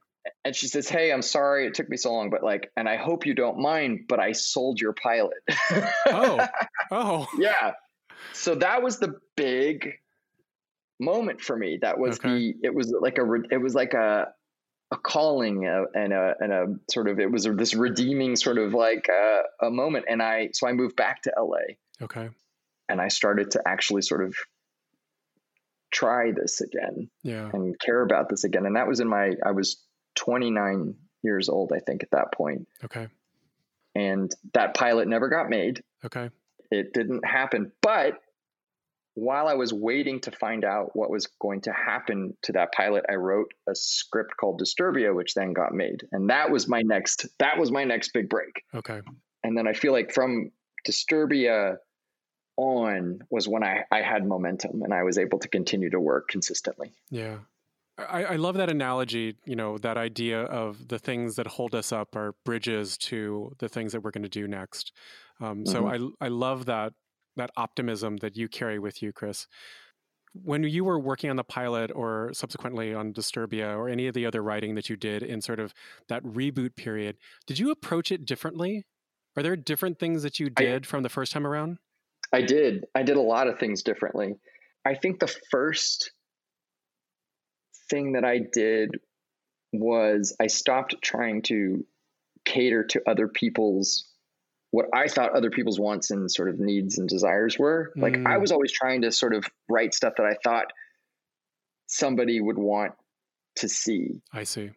[0.44, 2.96] and she says, Hey, I'm sorry it took me so long, but like, and I
[2.96, 5.38] hope you don't mind, but I sold your pilot.
[6.08, 6.46] Oh.
[6.92, 7.26] Oh.
[7.36, 7.72] yeah.
[8.32, 9.94] So that was the big
[11.00, 11.78] moment for me.
[11.82, 12.28] That was Okay.
[12.52, 14.28] the, it was like a, it was like a,
[14.90, 18.72] a calling uh, and a, and a sort of, it was this redeeming sort of
[18.74, 20.06] like uh, a moment.
[20.08, 22.30] And I, so I moved back to LA Okay.
[22.88, 24.34] and I started to actually sort of
[25.90, 27.50] try this again Yeah.
[27.52, 28.66] and care about this again.
[28.66, 29.82] And that was in my, I was
[30.16, 32.68] 29 years old, I think, at that point.
[32.84, 33.08] Okay.
[33.94, 35.82] And that pilot never got made.
[36.04, 36.30] Okay.
[36.70, 37.72] It didn't happen.
[37.80, 38.18] But
[39.16, 43.06] while I was waiting to find out what was going to happen to that pilot,
[43.08, 46.06] I wrote a script called Disturbia, which then got made.
[46.12, 48.62] And that was my next, that was my next big break.
[48.74, 49.00] Okay.
[49.42, 50.52] And then I feel like from
[50.86, 51.78] Disturbia
[52.58, 56.28] on was when I, I had momentum and I was able to continue to work
[56.28, 56.92] consistently.
[57.10, 57.38] Yeah.
[57.96, 61.90] I, I love that analogy, you know, that idea of the things that hold us
[61.90, 64.92] up are bridges to the things that we're going to do next.
[65.40, 66.92] Um, So I, I love that
[67.36, 69.46] that optimism that you carry with you, Chris.
[70.32, 74.26] When you were working on the pilot or subsequently on Disturbia or any of the
[74.26, 75.72] other writing that you did in sort of
[76.08, 78.84] that reboot period, did you approach it differently?
[79.36, 81.78] Are there different things that you did I, from the first time around?
[82.32, 82.84] I did.
[82.94, 84.34] I did a lot of things differently.
[84.84, 86.12] I think the first
[87.88, 88.90] thing that I did
[89.72, 91.84] was I stopped trying to
[92.44, 94.08] cater to other people's
[94.76, 97.94] what I thought other people's wants and sort of needs and desires were.
[97.96, 98.26] Like mm.
[98.26, 100.66] I was always trying to sort of write stuff that I thought
[101.86, 102.92] somebody would want
[103.56, 104.20] to see.
[104.34, 104.72] I see.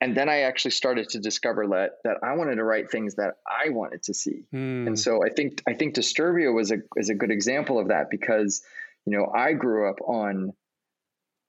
[0.00, 3.38] And then I actually started to discover that that I wanted to write things that
[3.44, 4.44] I wanted to see.
[4.54, 4.86] Mm.
[4.86, 8.06] And so I think I think Disturbia was a is a good example of that
[8.08, 8.62] because
[9.04, 10.52] you know I grew up on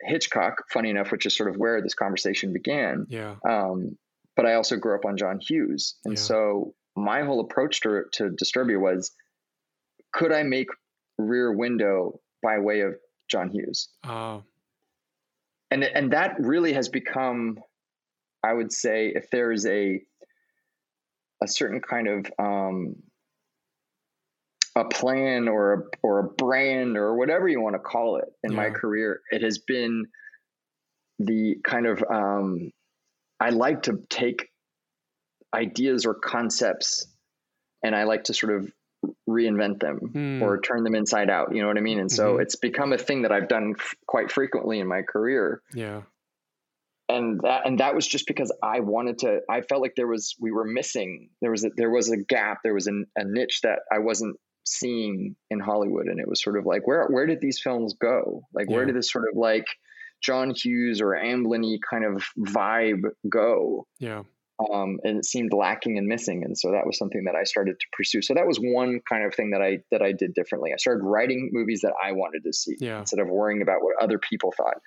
[0.01, 3.05] Hitchcock, funny enough, which is sort of where this conversation began.
[3.09, 3.35] Yeah.
[3.47, 3.95] Um,
[4.35, 6.19] but I also grew up on John Hughes, and yeah.
[6.19, 9.11] so my whole approach to to Disturbia was,
[10.13, 10.67] could I make
[11.17, 12.95] Rear Window by way of
[13.29, 13.89] John Hughes?
[14.03, 14.43] Oh.
[15.69, 17.57] And and that really has become,
[18.43, 20.01] I would say, if there is a
[21.43, 22.95] a certain kind of um,
[24.75, 28.51] a plan or a, or a brand or whatever you want to call it in
[28.51, 28.57] yeah.
[28.57, 30.05] my career, it has been
[31.19, 32.71] the kind of um,
[33.39, 34.50] I like to take
[35.53, 37.07] ideas or concepts
[37.83, 38.71] and I like to sort of
[39.27, 40.41] reinvent them mm.
[40.41, 41.55] or turn them inside out.
[41.55, 41.99] You know what I mean?
[41.99, 42.41] And so mm-hmm.
[42.41, 45.61] it's become a thing that I've done f- quite frequently in my career.
[45.73, 46.01] Yeah.
[47.09, 49.41] And that and that was just because I wanted to.
[49.49, 51.29] I felt like there was we were missing.
[51.41, 52.59] There was a, there was a gap.
[52.63, 56.57] There was an, a niche that I wasn't seeing in Hollywood, and it was sort
[56.57, 58.43] of like where where did these films go?
[58.53, 58.75] Like yeah.
[58.77, 59.65] where did this sort of like
[60.23, 63.87] John Hughes or Amblin kind of vibe go?
[63.99, 64.23] Yeah.
[64.71, 67.79] Um, and it seemed lacking and missing, and so that was something that I started
[67.79, 68.21] to pursue.
[68.21, 70.71] So that was one kind of thing that I that I did differently.
[70.73, 72.99] I started writing movies that I wanted to see yeah.
[72.99, 74.77] instead of worrying about what other people thought.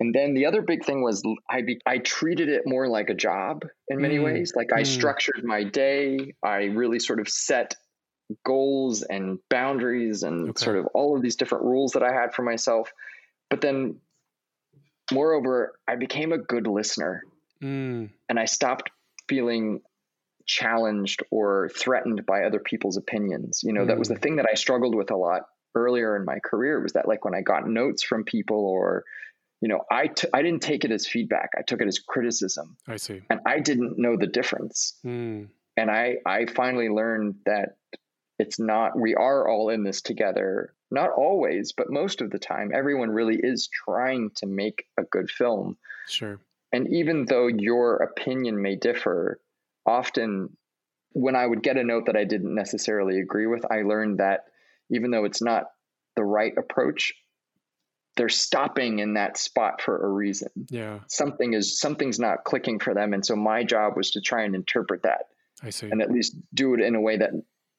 [0.00, 3.14] And then the other big thing was I be, I treated it more like a
[3.14, 4.24] job in many mm.
[4.24, 4.52] ways.
[4.54, 4.86] Like I mm.
[4.86, 6.34] structured my day.
[6.42, 7.74] I really sort of set
[8.44, 10.64] goals and boundaries and okay.
[10.64, 12.92] sort of all of these different rules that I had for myself.
[13.50, 13.96] But then,
[15.10, 17.22] moreover, I became a good listener
[17.62, 18.08] mm.
[18.28, 18.90] and I stopped
[19.28, 19.80] feeling
[20.46, 23.60] challenged or threatened by other people's opinions.
[23.62, 23.88] You know, mm.
[23.88, 24.22] that was the mm.
[24.22, 25.42] thing that I struggled with a lot
[25.74, 29.04] earlier in my career was that like when I got notes from people or
[29.60, 31.50] you know, I t- I didn't take it as feedback.
[31.58, 32.76] I took it as criticism.
[32.86, 33.22] I see.
[33.28, 34.94] And I didn't know the difference.
[35.04, 35.48] Mm.
[35.76, 37.76] And I I finally learned that
[38.38, 42.70] it's not we are all in this together not always but most of the time
[42.74, 46.40] everyone really is trying to make a good film sure
[46.72, 49.40] and even though your opinion may differ
[49.86, 50.56] often
[51.12, 54.44] when i would get a note that i didn't necessarily agree with i learned that
[54.90, 55.64] even though it's not
[56.16, 57.12] the right approach
[58.16, 62.94] they're stopping in that spot for a reason yeah something is something's not clicking for
[62.94, 65.26] them and so my job was to try and interpret that
[65.62, 65.88] I see.
[65.90, 67.30] And at least do it in a way that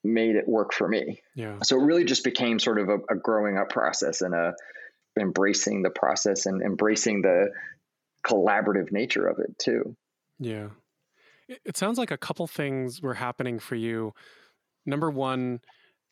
[0.02, 1.20] made it work for me.
[1.34, 1.58] Yeah.
[1.62, 4.54] So it really just became sort of a, a growing up process and a
[5.18, 7.50] embracing the process and embracing the
[8.26, 9.96] collaborative nature of it too.
[10.38, 10.68] Yeah.
[11.48, 14.12] It sounds like a couple things were happening for you.
[14.86, 15.60] Number one,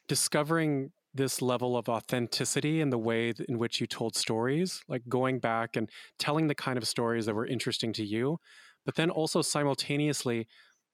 [0.08, 5.38] discovering this level of authenticity in the way in which you told stories, like going
[5.38, 8.38] back and telling the kind of stories that were interesting to you,
[8.84, 10.46] but then also simultaneously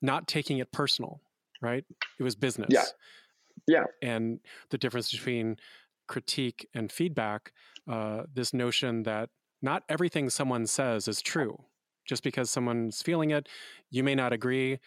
[0.02, 1.20] not taking it personal
[1.64, 1.84] right?
[2.18, 2.68] It was business.
[2.70, 2.84] Yeah.
[3.66, 3.84] Yeah.
[4.02, 5.56] And the difference between
[6.06, 7.52] critique and feedback,
[7.90, 9.30] uh, this notion that
[9.64, 11.64] not everything someone says is true.
[12.06, 13.48] Just because someone's feeling it,
[13.90, 14.78] you may not agree.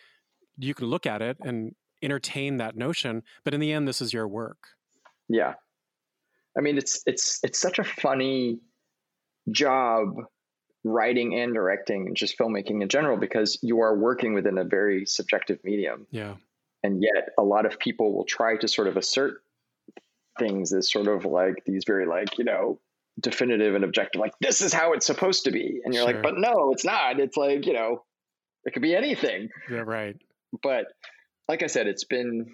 [0.57, 4.13] You can look at it and entertain that notion, but in the end, this is
[4.13, 4.67] your work.
[5.27, 5.55] Yeah.
[6.57, 8.59] I mean, it's it's it's such a funny
[9.49, 10.15] job
[10.83, 15.05] writing and directing and just filmmaking in general because you are working within a very
[15.05, 16.05] subjective medium.
[16.11, 16.35] Yeah
[16.83, 19.41] and yet a lot of people will try to sort of assert
[20.39, 22.79] things as sort of like these very like you know
[23.19, 25.81] definitive and objective like this is how it's supposed to be.
[25.83, 26.13] And you're sure.
[26.13, 27.19] like but no it's not.
[27.19, 28.03] It's like you know
[28.63, 29.49] it could be anything.
[29.69, 30.15] Yeah right.
[30.63, 30.87] But
[31.47, 32.53] like i said it's been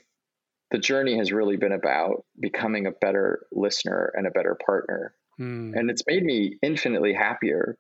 [0.72, 5.14] the journey has really been about becoming a better listener and a better partner.
[5.42, 5.74] Mm.
[5.74, 7.76] and it's made me infinitely happier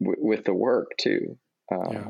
[0.00, 1.36] w- with the work too
[1.70, 2.08] um, yeah.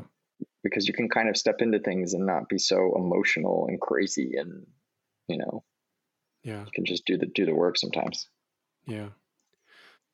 [0.63, 4.35] because you can kind of step into things and not be so emotional and crazy
[4.37, 4.65] and
[5.27, 5.65] you know
[6.43, 6.61] yeah.
[6.61, 8.29] you can just do the do the work sometimes.
[8.87, 9.09] Yeah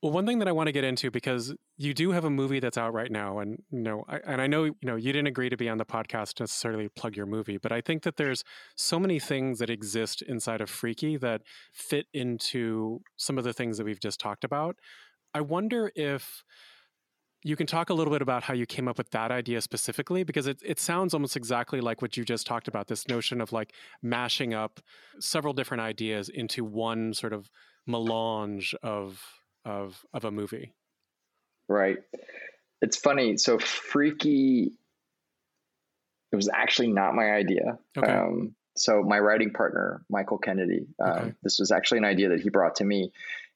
[0.02, 2.60] well one thing that i want to get into because you do have a movie
[2.60, 5.28] that's out right now and you know I, and i know you know you didn't
[5.28, 8.44] agree to be on the podcast necessarily plug your movie but i think that there's
[8.76, 13.78] so many things that exist inside of freaky that fit into some of the things
[13.78, 14.76] that we've just talked about.
[15.34, 16.44] I wonder if
[17.44, 20.24] you can talk a little bit about how you came up with that idea specifically
[20.24, 23.52] because it, it sounds almost exactly like what you just talked about this notion of
[23.52, 24.80] like mashing up
[25.20, 27.50] several different ideas into one sort of
[27.88, 30.74] melange of of of a movie
[31.68, 31.98] right
[32.82, 34.72] it's funny so freaky
[36.32, 38.12] it was actually not my idea okay.
[38.12, 41.34] Um, so my writing partner michael kennedy um, okay.
[41.44, 43.12] this was actually an idea that he brought to me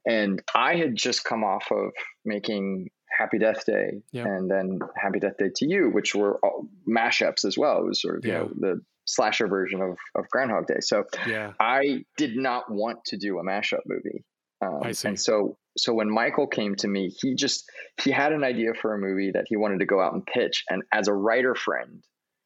[0.05, 1.91] and i had just come off of
[2.23, 4.25] making Happy Death Day yep.
[4.25, 6.39] and then Happy Death Day to You, which were
[6.87, 7.79] mashups as well.
[7.79, 8.33] It was sort of, yeah.
[8.33, 10.79] you know, the slasher version of, of Groundhog Day.
[10.81, 11.53] So yeah.
[11.59, 14.23] I did not want to do a mashup movie.
[14.61, 15.09] Um, I see.
[15.09, 17.65] And so, so when Michael came to me, he just,
[18.01, 20.63] he had an idea for a movie that he wanted to go out and pitch.
[20.69, 22.03] And as a writer friend,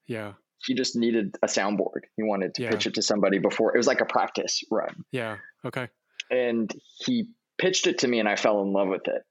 [0.08, 0.34] yeah,
[0.66, 2.02] he just needed a soundboard.
[2.16, 2.72] He wanted to yeah.
[2.72, 5.04] pitch it to somebody before it was like a practice run.
[5.12, 5.38] Yeah.
[5.64, 5.88] Okay.
[6.32, 9.22] And he pitched it to me and I fell in love with it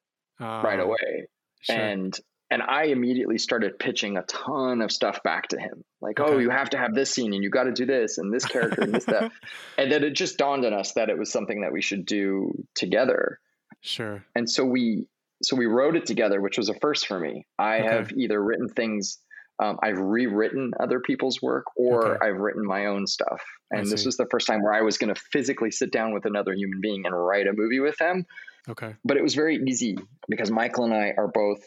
[0.41, 1.29] uh, right away.
[1.63, 1.77] Sure.
[1.77, 2.19] And
[2.51, 5.85] and I immediately started pitching a ton of stuff back to him.
[6.01, 6.35] Like, oh, okay.
[6.35, 8.47] oh, you have to have this scene and you got to do this and this
[8.47, 9.33] character and this that.
[9.77, 12.65] And then it just dawned on us that it was something that we should do
[12.75, 13.39] together.
[13.81, 14.25] Sure.
[14.35, 15.07] And so we
[15.43, 17.47] so we wrote it together, which was a first for me.
[17.59, 17.89] I okay.
[17.89, 19.19] have either written things
[19.61, 22.27] um, I've rewritten other people's work or okay.
[22.27, 23.43] I've written my own stuff.
[23.71, 26.27] And this was the first time where I was going to physically sit down with
[26.27, 28.25] another human being and write a movie with them.
[28.69, 28.95] Okay.
[29.05, 31.61] But it was very easy because Michael and I are both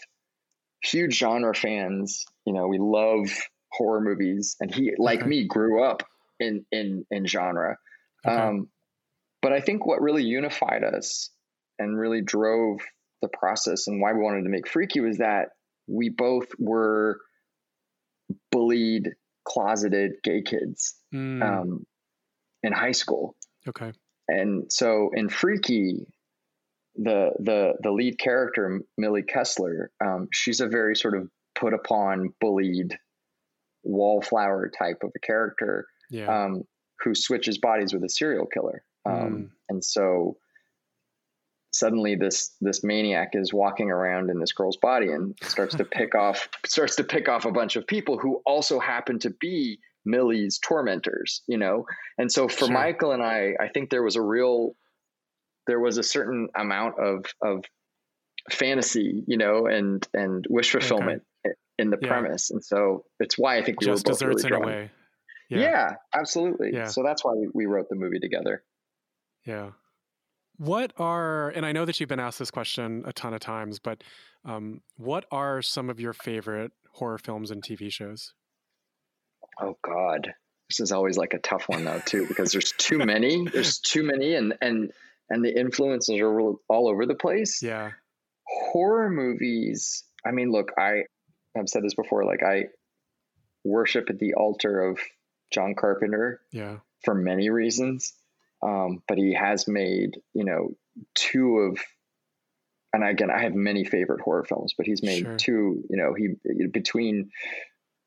[0.81, 2.23] huge genre fans.
[2.45, 3.27] You know, we love
[3.73, 5.27] horror movies, and he, like okay.
[5.27, 6.03] me, grew up
[6.39, 7.77] in in in genre.
[8.25, 8.35] Okay.
[8.35, 8.69] Um,
[9.41, 11.29] but I think what really unified us
[11.81, 12.79] and really drove
[13.21, 15.49] the process and why we wanted to make Freaky was that
[15.87, 17.19] we both were
[18.51, 19.09] bullied,
[19.45, 21.41] closeted gay kids mm.
[21.41, 21.85] um,
[22.63, 23.35] in high school.
[23.67, 23.91] Okay.
[24.27, 26.05] And so in Freaky,
[26.95, 32.29] the the the lead character Millie Kessler, um, she's a very sort of put upon,
[32.39, 32.97] bullied,
[33.83, 36.45] wallflower type of a character yeah.
[36.45, 36.63] um,
[36.99, 39.49] who switches bodies with a serial killer, um, mm.
[39.69, 40.37] and so
[41.71, 46.15] suddenly this this maniac is walking around in this girl's body and starts to pick
[46.15, 50.59] off starts to pick off a bunch of people who also happen to be Millie's
[50.59, 51.85] tormentors, you know.
[52.17, 52.71] And so for sure.
[52.71, 54.75] Michael and I, I think there was a real
[55.67, 57.63] there was a certain amount of of
[58.49, 61.53] fantasy, you know, and and wish fulfillment okay.
[61.77, 62.07] in the yeah.
[62.07, 64.65] premise, and so it's why I think we just were both desserts really in a
[64.65, 64.91] way.
[65.49, 65.59] Yeah.
[65.59, 66.69] yeah, absolutely.
[66.73, 66.87] Yeah.
[66.87, 68.63] So that's why we, we wrote the movie together.
[69.45, 69.71] Yeah.
[70.61, 73.79] What are, and I know that you've been asked this question a ton of times,
[73.79, 74.03] but
[74.45, 78.35] um, what are some of your favorite horror films and TV shows?
[79.59, 80.35] Oh God,
[80.69, 83.47] this is always like a tough one though too, because there's too many.
[83.47, 84.91] There's too many, and and
[85.31, 87.63] and the influences are all over the place.
[87.63, 87.93] Yeah.
[88.45, 90.03] Horror movies.
[90.23, 91.05] I mean, look, I
[91.55, 92.23] have said this before.
[92.23, 92.65] Like, I
[93.63, 94.99] worship at the altar of
[95.51, 96.39] John Carpenter.
[96.51, 96.77] Yeah.
[97.03, 98.13] For many reasons,
[98.63, 100.75] um, but he has made you know
[101.15, 101.79] two of,
[102.93, 105.37] and again, I have many favorite horror films, but he's made sure.
[105.37, 105.83] two.
[105.89, 107.31] You know, he between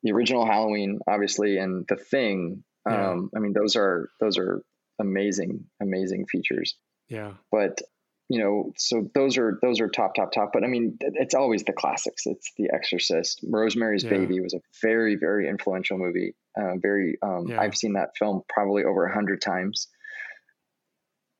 [0.02, 2.64] the original Halloween, obviously, and The Thing.
[2.86, 3.10] Yeah.
[3.10, 4.62] Um, I mean, those are those are
[5.00, 6.76] amazing, amazing features.
[7.08, 7.32] Yeah.
[7.50, 7.80] But
[8.28, 10.50] you know, so those are those are top, top, top.
[10.52, 12.26] But I mean, it's always the classics.
[12.26, 13.40] It's The Exorcist.
[13.46, 14.10] Rosemary's yeah.
[14.10, 16.34] Baby was a very, very influential movie.
[16.56, 17.60] Uh, very, um, yeah.
[17.60, 19.88] I've seen that film probably over a hundred times,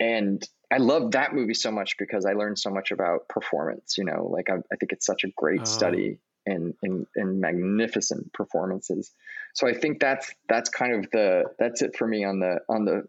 [0.04, 3.96] and I love that movie so much because I learned so much about performance.
[3.98, 5.64] You know, like I, I think it's such a great oh.
[5.64, 9.12] study in, in in magnificent performances.
[9.54, 12.84] So I think that's that's kind of the that's it for me on the on
[12.84, 13.04] the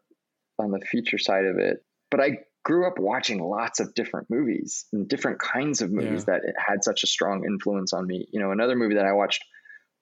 [0.58, 1.84] on the feature side of it
[2.15, 6.39] but I grew up watching lots of different movies and different kinds of movies yeah.
[6.39, 8.25] that had such a strong influence on me.
[8.31, 9.43] You know, another movie that I watched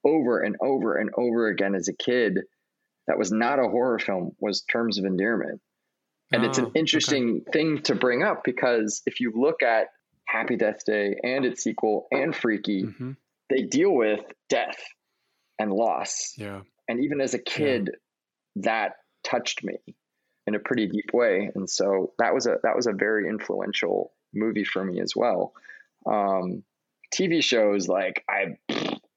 [0.06, 2.42] over and over and over again as a kid
[3.08, 5.60] that was not a horror film was Terms of Endearment.
[6.34, 7.52] And oh, it's an oh, interesting okay.
[7.52, 9.88] thing to bring up because if you look at
[10.28, 13.12] Happy Death Day and its sequel and Freaky, mm-hmm.
[13.50, 14.78] they deal with death
[15.60, 16.34] and loss.
[16.38, 16.62] Yeah.
[16.90, 17.92] And even as a kid,
[18.56, 18.62] yeah.
[18.64, 18.92] that
[19.24, 19.76] touched me
[20.48, 21.52] in a pretty deep way.
[21.54, 25.54] And so that was a that was a very influential movie for me as well.
[26.06, 26.64] Um,
[27.14, 28.58] TV shows like I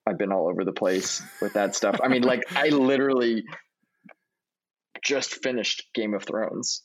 [0.06, 1.98] I've been all over the place with that stuff.
[2.02, 3.44] I mean, like I literally
[5.02, 6.82] just finished Game of Thrones.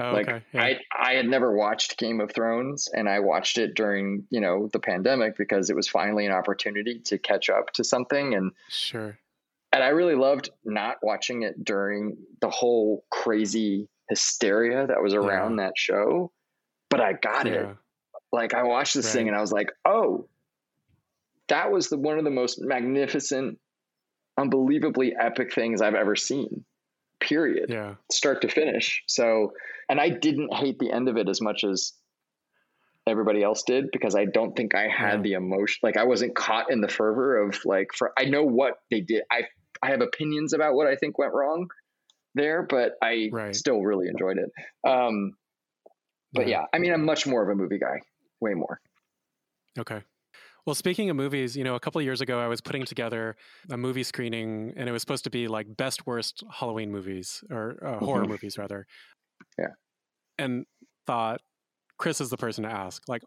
[0.00, 0.42] Oh, like okay.
[0.52, 0.62] yeah.
[0.62, 4.68] I I had never watched Game of Thrones and I watched it during, you know,
[4.72, 9.18] the pandemic because it was finally an opportunity to catch up to something and Sure
[9.72, 15.58] and I really loved not watching it during the whole crazy hysteria that was around
[15.58, 15.66] yeah.
[15.66, 16.32] that show.
[16.88, 17.52] But I got yeah.
[17.52, 17.76] it.
[18.32, 19.12] Like I watched this right.
[19.12, 20.28] thing and I was like, oh,
[21.48, 23.58] that was the one of the most magnificent,
[24.36, 26.64] unbelievably epic things I've ever seen.
[27.20, 27.70] Period.
[27.70, 27.94] Yeah.
[28.10, 29.02] Start to finish.
[29.06, 29.52] So,
[29.88, 31.92] and I didn't hate the end of it as much as
[33.06, 35.22] everybody else did because I don't think I had Yeah.
[35.22, 35.78] the emotion.
[35.82, 39.22] Like I wasn't caught in the fervor of like for I know what they did.
[39.30, 39.42] I
[39.82, 41.70] I have opinions about what I think went wrong
[42.34, 43.54] there, but I Right.
[43.56, 44.50] still really enjoyed it.
[44.88, 45.36] Um,
[46.32, 48.00] but yeah, I mean, I'm much more of a movie guy,
[48.40, 48.80] way more.
[49.78, 50.02] Okay.
[50.66, 53.36] Well, speaking of movies, you know, a couple of years ago, I was putting together
[53.70, 57.78] a movie screening, and it was supposed to be like best worst Halloween movies or
[57.84, 58.28] uh, horror Mhm.
[58.28, 58.86] movies, rather.
[59.58, 59.68] Yeah.
[60.38, 60.66] And
[61.06, 61.40] thought
[61.98, 63.02] Chris is the person to ask.
[63.08, 63.22] Like,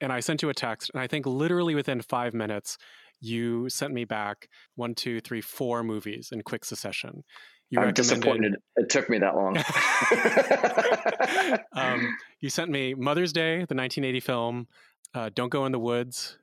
[0.00, 2.76] and I sent you a text, and I think literally within five minutes,
[3.20, 7.24] you sent me back one, two, three, four movies in quick succession.
[7.70, 9.56] You I'm disappointed it took me that long.
[11.72, 14.68] um, you sent me Mother's Day, the 1980 film,
[15.14, 16.38] uh, Don't Go in the Woods,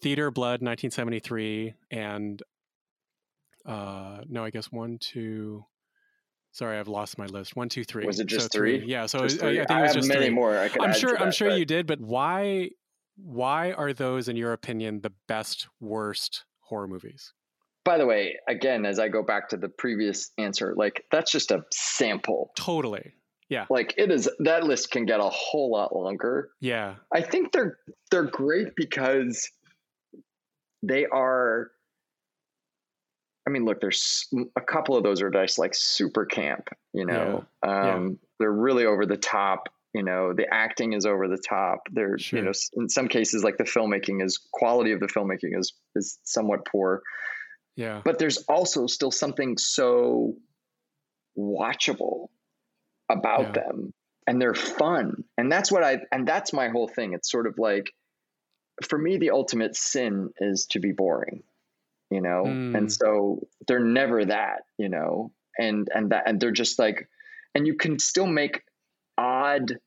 [0.00, 2.42] Theater Blood, 1973, and
[3.66, 5.64] uh, no, I guess one, two.
[6.52, 7.56] Sorry, I've lost my list.
[7.56, 8.06] One, two, three.
[8.06, 8.82] Was it just so three?
[8.84, 9.60] Yeah, so Just it was- three.
[9.60, 10.34] I think it was just many three.
[10.34, 10.56] more.
[10.58, 11.16] I I'm sure.
[11.16, 12.70] to I'm sure but you did, but why?
[13.16, 17.32] Why are those, in your opinion, the best, worst horror movies?
[17.84, 21.50] By the way, again, as I go back to the previous answer, like that's just
[21.50, 22.52] a sample.
[22.56, 23.12] Totally.
[23.48, 23.66] Yeah.
[23.70, 26.50] Like it is that list can get a whole lot longer.
[26.60, 26.96] Yeah.
[27.12, 27.78] I think they're
[28.10, 29.50] they're great because
[30.82, 31.70] they are.
[33.46, 36.68] I mean, look, there's a couple of those are just like super camp.
[36.92, 37.94] You know, Yeah.
[37.94, 39.68] um, they're really over the top.
[39.94, 41.80] You know, the acting is over the top.
[41.90, 42.38] They're Sure.
[42.40, 46.18] you know, in some cases, like the filmmaking is quality of the filmmaking is is
[46.24, 47.02] somewhat poor.
[47.74, 48.02] Yeah.
[48.04, 50.36] But there's also still something so
[51.38, 52.28] watchable
[53.08, 53.62] about Yeah.
[53.62, 53.94] them
[54.26, 57.54] and they're fun and that's what i and that's my whole thing it's sort of
[57.58, 57.86] like
[58.86, 61.42] for me the ultimate sin is to be boring
[62.10, 62.74] you know Mm.
[62.74, 67.08] and so they're never that you know and and that and they're just like
[67.54, 68.62] and you can still make
[69.16, 69.78] odd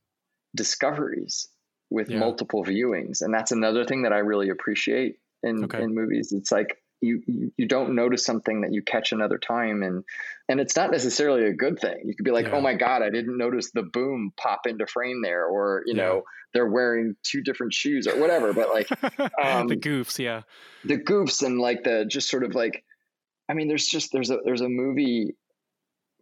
[0.56, 1.48] discoveries
[1.90, 2.20] with Yeah.
[2.20, 5.82] multiple viewings and that's another thing that i really appreciate in Okay.
[5.82, 9.82] in movies it's like you, you you don't notice something that you catch another time
[9.84, 10.04] and
[10.48, 12.54] and it's not necessarily a good thing you could be like Yeah.
[12.56, 16.04] oh my god i didn't notice the boom pop into frame there or you Yeah.
[16.04, 16.24] know
[16.54, 18.90] they're wearing two different shoes or whatever but like
[19.44, 20.20] um, the goofs.
[20.20, 20.42] Yeah.
[20.86, 22.84] the goofs and like the just sort of like
[23.50, 25.32] i mean there's just there's a there's a movie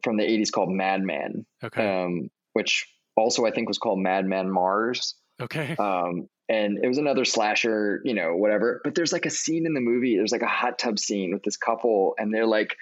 [0.03, 2.03] from the 80s called madman Okay.
[2.03, 5.75] um which also i think was called madman Marz okay.
[5.77, 8.81] um, and it was another slasher, you know, whatever.
[8.83, 10.17] But there's like a scene in the movie.
[10.17, 12.75] There's like a hot tub scene with this couple, and they're like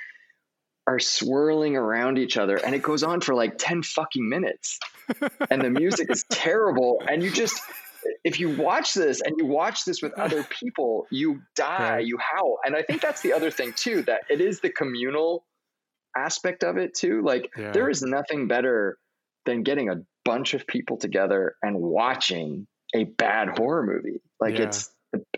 [0.89, 4.79] are swirling around each other, and it goes on for like ten fucking minutes,
[5.51, 7.03] and the music is terrible.
[7.05, 7.61] And you just,
[8.23, 12.05] if you watch this and you watch this with other people, you die, Right.
[12.05, 12.59] you howl.
[12.65, 15.43] And I think that's the other thing too that it is the communal
[16.15, 17.21] aspect of it too.
[17.21, 17.71] Like Yeah.
[17.71, 18.97] there is nothing better
[19.45, 22.65] than getting a bunch of people together and watching
[22.95, 24.21] a bad horror movie.
[24.39, 24.65] Like Yeah.
[24.65, 24.91] it's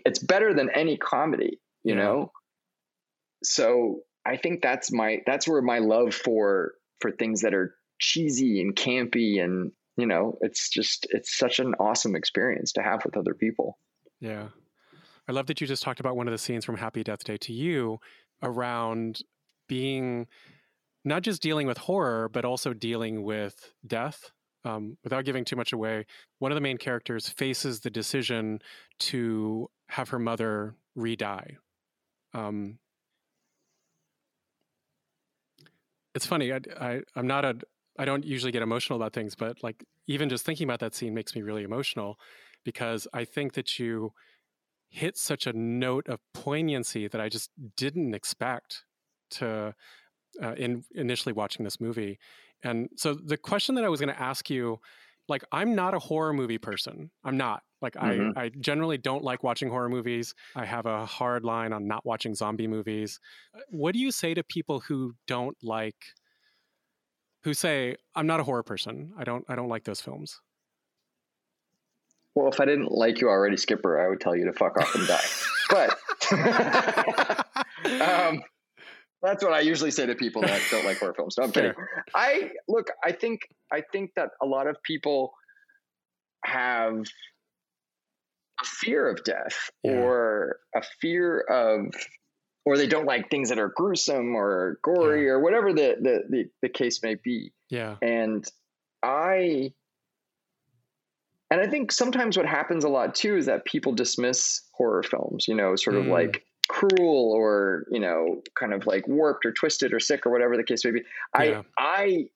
[0.04, 2.02] it's better than any comedy, you Yeah.
[2.02, 2.32] know?
[3.42, 8.60] So I think that's my that's where my love for for things that are cheesy
[8.60, 13.16] and campy and you know, it's just it's such an awesome experience to have with
[13.16, 13.78] other people.
[14.20, 14.48] Yeah.
[15.28, 17.36] I love that you just talked about one of the scenes from Happy Death Day
[17.38, 18.00] to You
[18.42, 19.22] around
[19.68, 20.26] being
[21.04, 24.32] not just dealing with horror, but also dealing with death.
[24.62, 26.04] Um, without giving too much away,
[26.38, 28.60] one of the main characters faces the decision
[28.98, 31.56] to have her mother re-die.
[32.34, 32.78] Um,
[36.14, 36.52] it's funny.
[36.52, 37.54] I, I, I'm not a.
[37.98, 41.14] I don't usually get emotional about things, but like even just thinking about that scene
[41.14, 42.18] makes me really emotional
[42.64, 44.12] because I think that you
[44.88, 48.84] hit such a note of poignancy that I just didn't expect
[49.32, 49.74] to
[50.42, 52.18] uh, in initially watching this movie.
[52.62, 54.78] And so the question that I was going to ask you,
[55.28, 57.10] like, I'm not a horror movie person.
[57.24, 57.62] I'm not.
[57.80, 58.32] Like, Mhm.
[58.36, 60.34] I, I generally don't like watching horror movies.
[60.54, 63.18] I have a hard line on not watching zombie movies.
[63.54, 65.96] Uh, What do you say to people who don't like,
[67.44, 69.12] who say, I'm not a horror person.
[69.16, 70.40] I don't, I don't like those films.
[72.34, 74.94] Well, if I didn't like you already, Skipper, I would tell you to fuck off
[74.94, 75.24] and die.
[75.70, 75.98] But
[78.02, 78.42] um,
[79.22, 81.36] that's what I usually say to people that don't like horror films.
[81.36, 81.74] No, I'm kidding.
[82.14, 82.90] I look.
[83.04, 83.40] I think.
[83.72, 85.32] I think that a lot of people
[86.44, 87.04] have
[88.60, 89.92] a fear of death, Yeah.
[89.92, 91.94] or a fear of,
[92.64, 96.50] or they don't like things that are gruesome or gory or whatever the the the,
[96.62, 97.52] the case may be.
[97.68, 97.96] Yeah.
[98.02, 98.44] And
[99.02, 99.72] I
[101.50, 105.46] and I think sometimes what happens a lot too is that people dismiss horror films,
[105.48, 106.10] you know, sort of mm.
[106.10, 110.56] like cruel or, you know, kind of like warped or twisted or sick or whatever
[110.56, 111.02] the case may be.
[111.38, 111.62] Yeah.
[111.76, 112.28] I, I,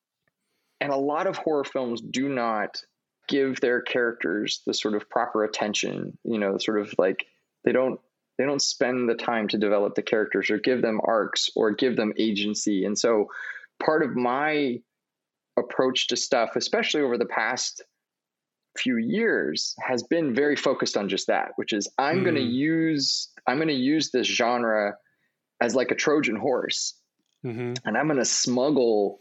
[0.81, 2.83] and a lot of horror films do not
[3.29, 7.27] give their characters the sort of proper attention, you know, sort of like
[7.65, 8.01] they don't,
[8.37, 11.95] they don't spend the time to develop the characters or give them arcs or give
[11.95, 12.85] them agency.
[12.85, 13.29] And so
[13.81, 14.81] part of my
[15.57, 17.85] approach to stuff, especially over the past
[18.77, 22.25] few years has been very focused on just that, which is I'm mm.
[22.25, 24.95] going to use I'm going to use this genre
[25.61, 26.95] as like a Trojan horse,
[27.45, 27.75] mm-hmm.
[27.85, 29.21] and I'm going to smuggle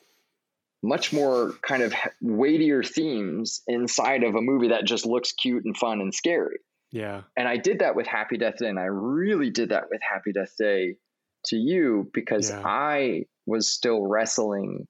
[0.81, 5.77] much more kind of weightier themes inside of a movie that just looks cute and
[5.77, 6.57] fun and scary.
[6.91, 7.21] Yeah.
[7.37, 10.33] And I did that with Happy Death Day, and I really did that with Happy
[10.33, 10.97] Death Day
[11.45, 12.61] to you because yeah.
[12.63, 14.87] I was still wrestling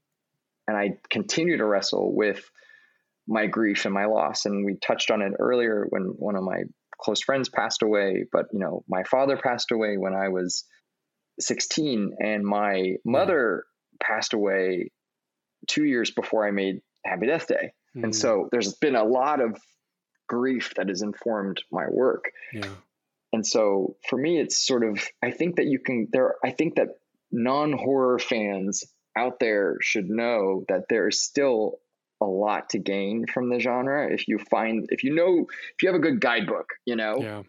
[0.68, 2.49] and I continue to wrestle with
[3.28, 4.45] my grief and my loss.
[4.45, 6.63] And we touched on it earlier when one of my
[6.99, 8.26] close friends passed away.
[8.32, 10.65] But, you know, my father passed away when I was
[11.39, 13.65] 16, and my mother
[14.01, 14.91] passed away
[15.67, 17.74] two years before I made Happy Death Day.
[17.95, 18.05] Mm.
[18.05, 19.57] And so there's been a lot of
[20.28, 22.26] grief that has informed my work.
[22.53, 22.69] Yeah.
[23.32, 26.76] And so for me, it's sort of, I think that you can, there, I think
[26.76, 26.89] that
[27.32, 28.84] non horror fans
[29.17, 31.80] out there should know that there is still
[32.24, 34.11] a lot to gain from the genre.
[34.11, 37.43] If you find if you know if you have a good guidebook you know yeah.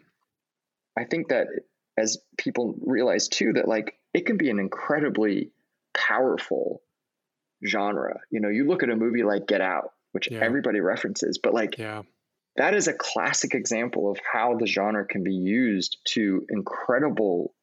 [0.97, 1.47] I think that
[1.97, 5.51] as people realize too that like it can be an incredibly
[5.95, 6.81] powerful
[7.65, 8.19] genre.
[8.31, 10.39] You know you look at a movie like get out which yeah.
[10.41, 12.03] everybody references but like yeah.
[12.55, 17.53] that is a classic example of how the genre can be used to incredible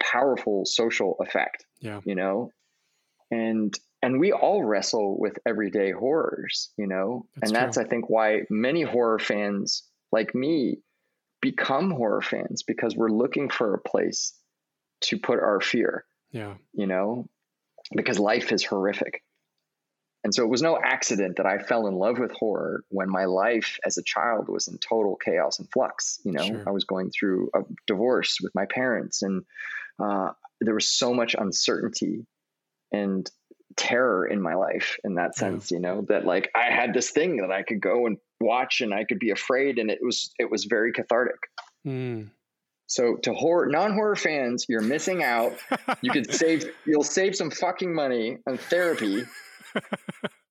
[0.00, 2.00] powerful social effect yeah.
[2.04, 2.52] you know?
[3.30, 7.26] And and we all wrestle with everyday horrors, you know?
[7.36, 7.84] That's and that's, true.
[7.84, 10.78] I think, why many horror fans like me
[11.40, 14.32] become horror fans because we're looking for a place
[15.02, 16.04] to put our fear.
[16.30, 16.54] Yeah.
[16.72, 17.28] You know,
[17.94, 19.22] because life is horrific.
[20.24, 23.24] And so it was no accident that I fell in love with horror when my
[23.24, 26.20] life as a child was in total chaos and flux.
[26.24, 26.64] You know, sure.
[26.66, 29.44] I was going through a divorce with my parents and
[29.98, 30.30] uh,
[30.60, 32.24] there was so much uncertainty.
[32.92, 33.28] And
[33.76, 37.36] terror in my life in that sense you know that like i had this thing
[37.38, 40.50] that i could go and watch and i could be afraid and it was it
[40.50, 41.38] was very cathartic.
[41.86, 42.30] Mm.
[42.86, 45.52] so to horror non-horror fans you're missing out.
[46.00, 49.24] You could save you'll save some fucking money on therapy.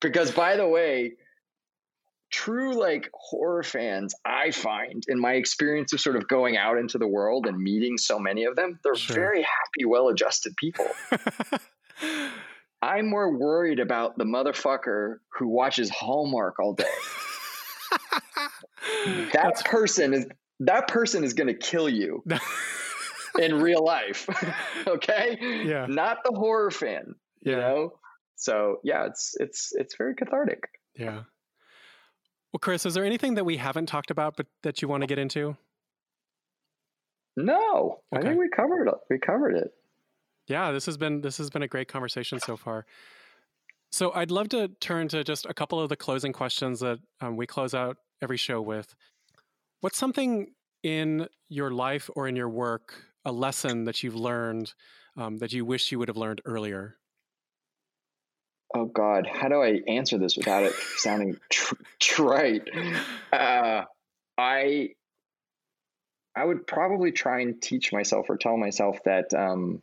[0.02, 1.14] Because by the way
[2.32, 6.98] true like horror fans i find in my experience of sort of going out into
[6.98, 9.14] the world and meeting so many of them they're sure.
[9.14, 10.88] very happy well adjusted people
[12.82, 16.86] I'm more worried about the motherfucker who watches Hallmark all day.
[19.34, 20.28] that person is
[20.62, 22.24] that person is going to kill you
[23.40, 24.28] in real life.
[24.88, 25.38] okay?
[25.66, 25.86] Yeah.
[25.88, 27.52] Not the horror fan, yeah.
[27.52, 27.94] you know?
[28.36, 30.64] So, yeah, it's it's it's very cathartic.
[30.96, 31.24] Yeah.
[32.52, 35.08] Well, Chris, is there anything that we haven't talked about but that you want to
[35.08, 35.56] get into?
[37.38, 38.02] No.
[38.14, 38.26] Okay.
[38.26, 38.96] I think we covered it.
[39.10, 39.72] We covered it.
[40.48, 42.86] Yeah, this has been this has been a great conversation so far.
[43.92, 47.36] So I'd love to turn to just a couple of the closing questions that um,
[47.36, 48.96] we close out every show with.
[49.82, 52.94] What's something in your life or in your work,
[53.26, 54.74] a lesson that you've learned
[55.18, 56.98] um, that you wish you would have learned earlier?
[58.74, 62.70] Oh God, how do I answer this without it sounding tr- trite?
[63.34, 63.84] Uh,
[64.38, 64.90] I
[66.36, 69.82] I would probably try and teach myself or tell myself that um,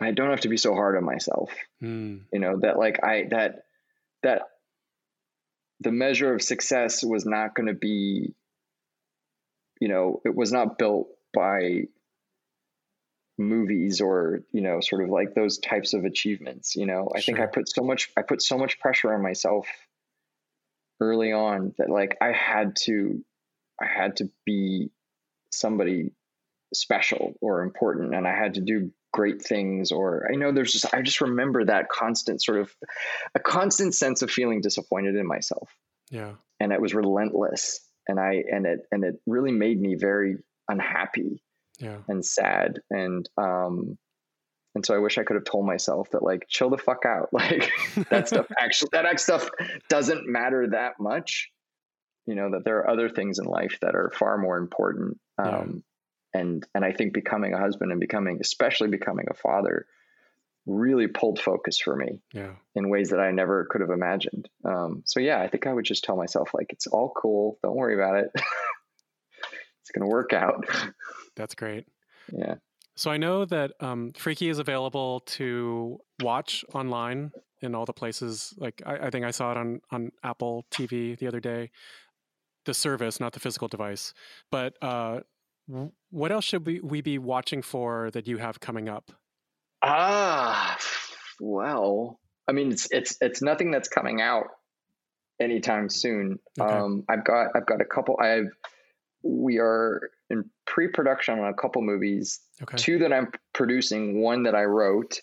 [0.00, 1.50] I don't have to be so hard on myself.
[1.82, 2.22] Mm.
[2.32, 3.64] You know, that like I that
[4.22, 4.42] that
[5.80, 8.34] the measure of success was not going to be
[9.80, 11.82] you know, it was not built by
[13.38, 17.10] movies or, you know, sort of like those types of achievements, you know.
[17.14, 17.34] I sure.
[17.34, 19.66] think I put so much I put so much pressure on myself
[21.00, 23.22] early on that like I had to
[23.80, 24.90] I had to be
[25.52, 26.12] somebody
[26.72, 30.94] special or important and I had to do great things or I know there's just
[30.94, 32.70] I just remember that constant sort of
[33.34, 35.70] a constant sense of feeling disappointed in myself.
[36.10, 36.34] Yeah.
[36.60, 40.36] And it was relentless and I and it and it really made me very
[40.68, 41.42] unhappy
[41.80, 41.98] yeah.
[42.08, 43.96] and sad and um
[44.74, 47.28] and so I wish I could have told myself that like chill the fuck out
[47.32, 47.70] like
[48.10, 49.48] that stuff actually that stuff
[49.88, 51.50] doesn't matter that much
[52.26, 55.82] you know that there are other things in life that are far more important um,
[56.34, 59.86] and and I think becoming a husband and becoming especially becoming a father
[60.68, 62.54] really pulled focus for me Yeah.
[62.74, 64.48] in ways that I never could have imagined.
[64.64, 67.58] Um, so yeah, I think I would just tell myself like it's all cool.
[67.62, 68.30] Don't worry about it.
[69.80, 70.66] it's gonna work out.
[71.36, 71.86] That's great.
[72.32, 72.56] yeah.
[72.98, 78.54] So I know that um, Freaky is available to watch online in all the places.
[78.56, 81.70] Like I, I think I saw it on on Apple TV the other day.
[82.64, 84.12] The service, not the physical device.
[84.50, 85.20] But uh,
[86.10, 89.10] what else should we, we be watching for that you have coming up?
[89.82, 90.78] Ah,
[91.40, 94.46] well, I mean, it's it's it's nothing that's coming out
[95.40, 96.38] anytime soon.
[96.58, 96.72] Okay.
[96.72, 98.18] Um, I've got I've got a couple.
[98.20, 98.50] I've
[99.22, 102.40] we are in pre-production on a couple movies.
[102.62, 102.76] Okay.
[102.76, 104.20] Two that I'm producing.
[104.20, 105.20] One that I wrote.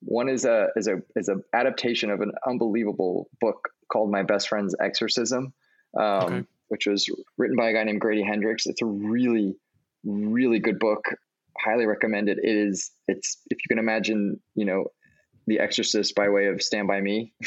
[0.00, 4.48] One is a is a is a adaptation of an unbelievable book called My Best
[4.48, 5.54] Friend's Exorcism,
[5.98, 6.44] um, Okay.
[6.68, 8.66] which was written by a guy named Grady Hendrix.
[8.66, 9.56] It's a really
[10.04, 11.04] really good book.
[11.58, 12.38] Highly recommend it.
[12.42, 12.90] It is.
[13.08, 14.86] It's if you can imagine, you know,
[15.46, 17.32] The Exorcist by way of Stand by Me.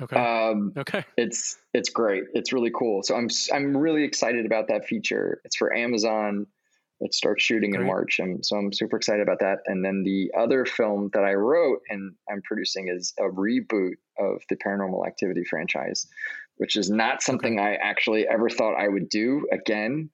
[0.00, 0.16] Okay.
[0.16, 1.04] Um, okay.
[1.16, 2.24] it's it's great.
[2.32, 3.02] It's really cool.
[3.02, 5.40] So I'm I'm really excited about that feature.
[5.44, 6.46] It's for Amazon.
[7.00, 9.58] It starts shooting in March, and so I'm super excited about that.
[9.66, 14.42] And then the other film that I wrote and I'm producing is a reboot of
[14.48, 16.08] the Paranormal Activity franchise,
[16.56, 20.10] which is not something I actually ever thought I would do again.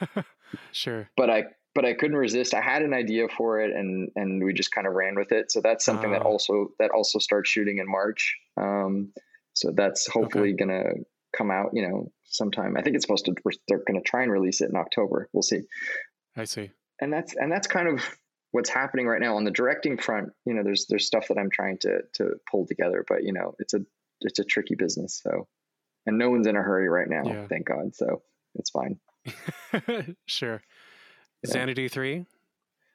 [0.72, 1.10] sure.
[1.16, 1.44] But I
[1.74, 2.54] but I couldn't resist.
[2.54, 5.50] I had an idea for it, and and we just kind of ran with it.
[5.52, 6.28] So that's something that Ah.
[6.28, 8.36] also that also starts shooting in March.
[8.56, 9.12] Um,
[9.52, 10.92] so that's hopefully gonna
[11.36, 11.70] come out.
[11.74, 12.76] You know, sometime.
[12.76, 13.34] I think it's supposed to.
[13.68, 15.28] They're gonna try and release it in October.
[15.32, 15.62] We'll see.
[16.36, 16.70] I see.
[17.00, 18.04] And that's and that's kind of
[18.50, 20.30] what's happening right now on the directing front.
[20.46, 23.54] You know, there's there's stuff that I'm trying to to pull together, but you know,
[23.58, 23.80] it's a
[24.20, 25.20] it's a tricky business.
[25.22, 25.46] So,
[26.06, 27.22] and no one's in a hurry right now.
[27.24, 27.46] Yeah.
[27.46, 27.94] Thank God.
[27.94, 28.22] So
[28.56, 28.98] it's fine.
[30.26, 30.62] sure.
[31.44, 31.50] Yeah.
[31.52, 32.24] Xanadu 3?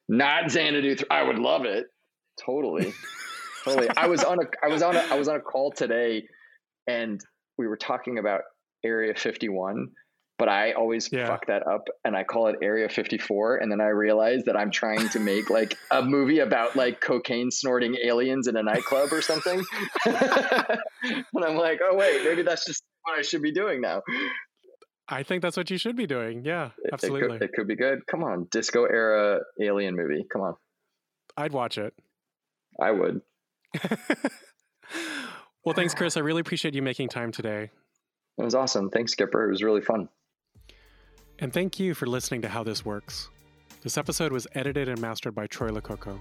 [0.09, 0.95] Not Xanadu.
[0.95, 1.07] 3.
[1.09, 1.85] I would love it.
[2.45, 2.93] Totally.
[3.63, 3.89] totally.
[3.95, 6.23] I was on a I was on a I was on a call today
[6.87, 7.21] and
[7.57, 8.41] we were talking about
[8.83, 9.89] Area 51,
[10.37, 11.27] but I always Yeah.
[11.27, 14.71] fuck that up and I call it Area 54 and then I realize that I'm
[14.71, 19.21] trying to make like a movie about like cocaine snorting aliens in a nightclub or
[19.21, 19.63] something.
[20.05, 24.01] and I'm like, "Oh wait, maybe that's just what I should be doing now."
[25.09, 26.43] I think that's what you should be doing.
[26.45, 27.37] Yeah, It- It, absolutely.
[27.39, 28.05] could, it could be good.
[28.07, 30.25] Come on, disco era alien movie.
[30.31, 30.55] Come on.
[31.35, 31.93] I'd watch it.
[32.79, 33.21] I would.
[35.65, 36.17] well, thanks, Chris.
[36.17, 37.69] I really appreciate you making time today.
[38.37, 38.89] It was awesome.
[38.89, 39.45] Thanks, Skipper.
[39.47, 40.09] It was really fun.
[41.39, 43.29] And thank you for listening to How This Works.
[43.81, 46.17] This episode was edited and mastered by Troy Lococo.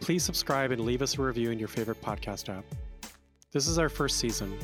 [0.00, 2.64] Please subscribe and leave us a review in your favorite podcast app.
[3.52, 4.56] This is our first season,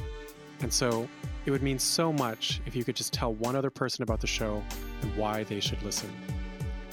[0.62, 1.08] and so
[1.46, 4.26] it would mean so much if you could just tell one other person about the
[4.26, 4.62] show
[5.02, 6.10] and why they should listen.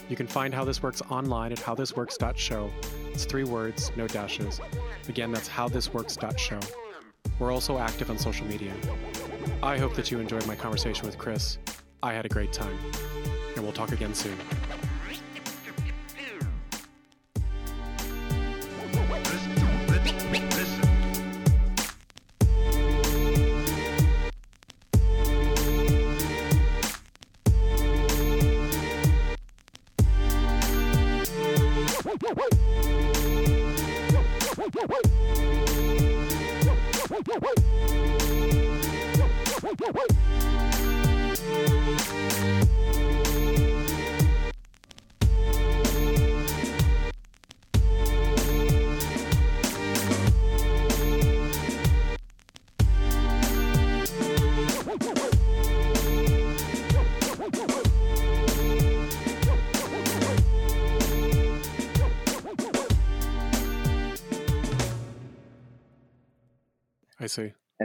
[0.10, 2.72] You can find How This Works online at howthisworks.show.
[3.12, 4.62] It's three words, no dashes.
[5.10, 6.60] Again, that's howthisworks.show.
[7.40, 8.74] We're also active on social media.
[9.62, 11.58] I hope that you enjoyed my conversation with Chris.
[12.02, 12.78] I had a great time.
[13.56, 14.38] And we'll talk again soon.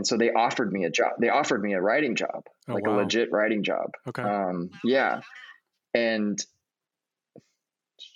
[0.02, 1.12] And so they offered me a job.
[1.20, 2.96] They offered me a writing job, Oh, like wow.
[2.96, 3.92] a legit writing job.
[4.08, 4.20] Okay.
[4.24, 5.20] Um, yeah.
[5.94, 6.44] And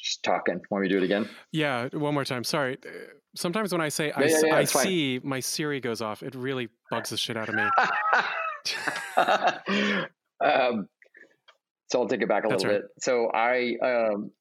[0.03, 0.61] just talking.
[0.68, 1.28] Want me to do it again?
[1.53, 2.43] yeah, one more time.
[2.43, 2.76] Sorry.
[3.37, 4.82] Sometimes when I say I, Yeah, yeah, I fine.
[4.84, 6.24] see, my Siri goes off.
[6.24, 7.62] It really bugs the shit out of me.
[10.45, 10.89] um,
[11.89, 12.82] so I'll take it back a That's little right.
[12.82, 13.05] bit.
[13.05, 14.32] So I, um,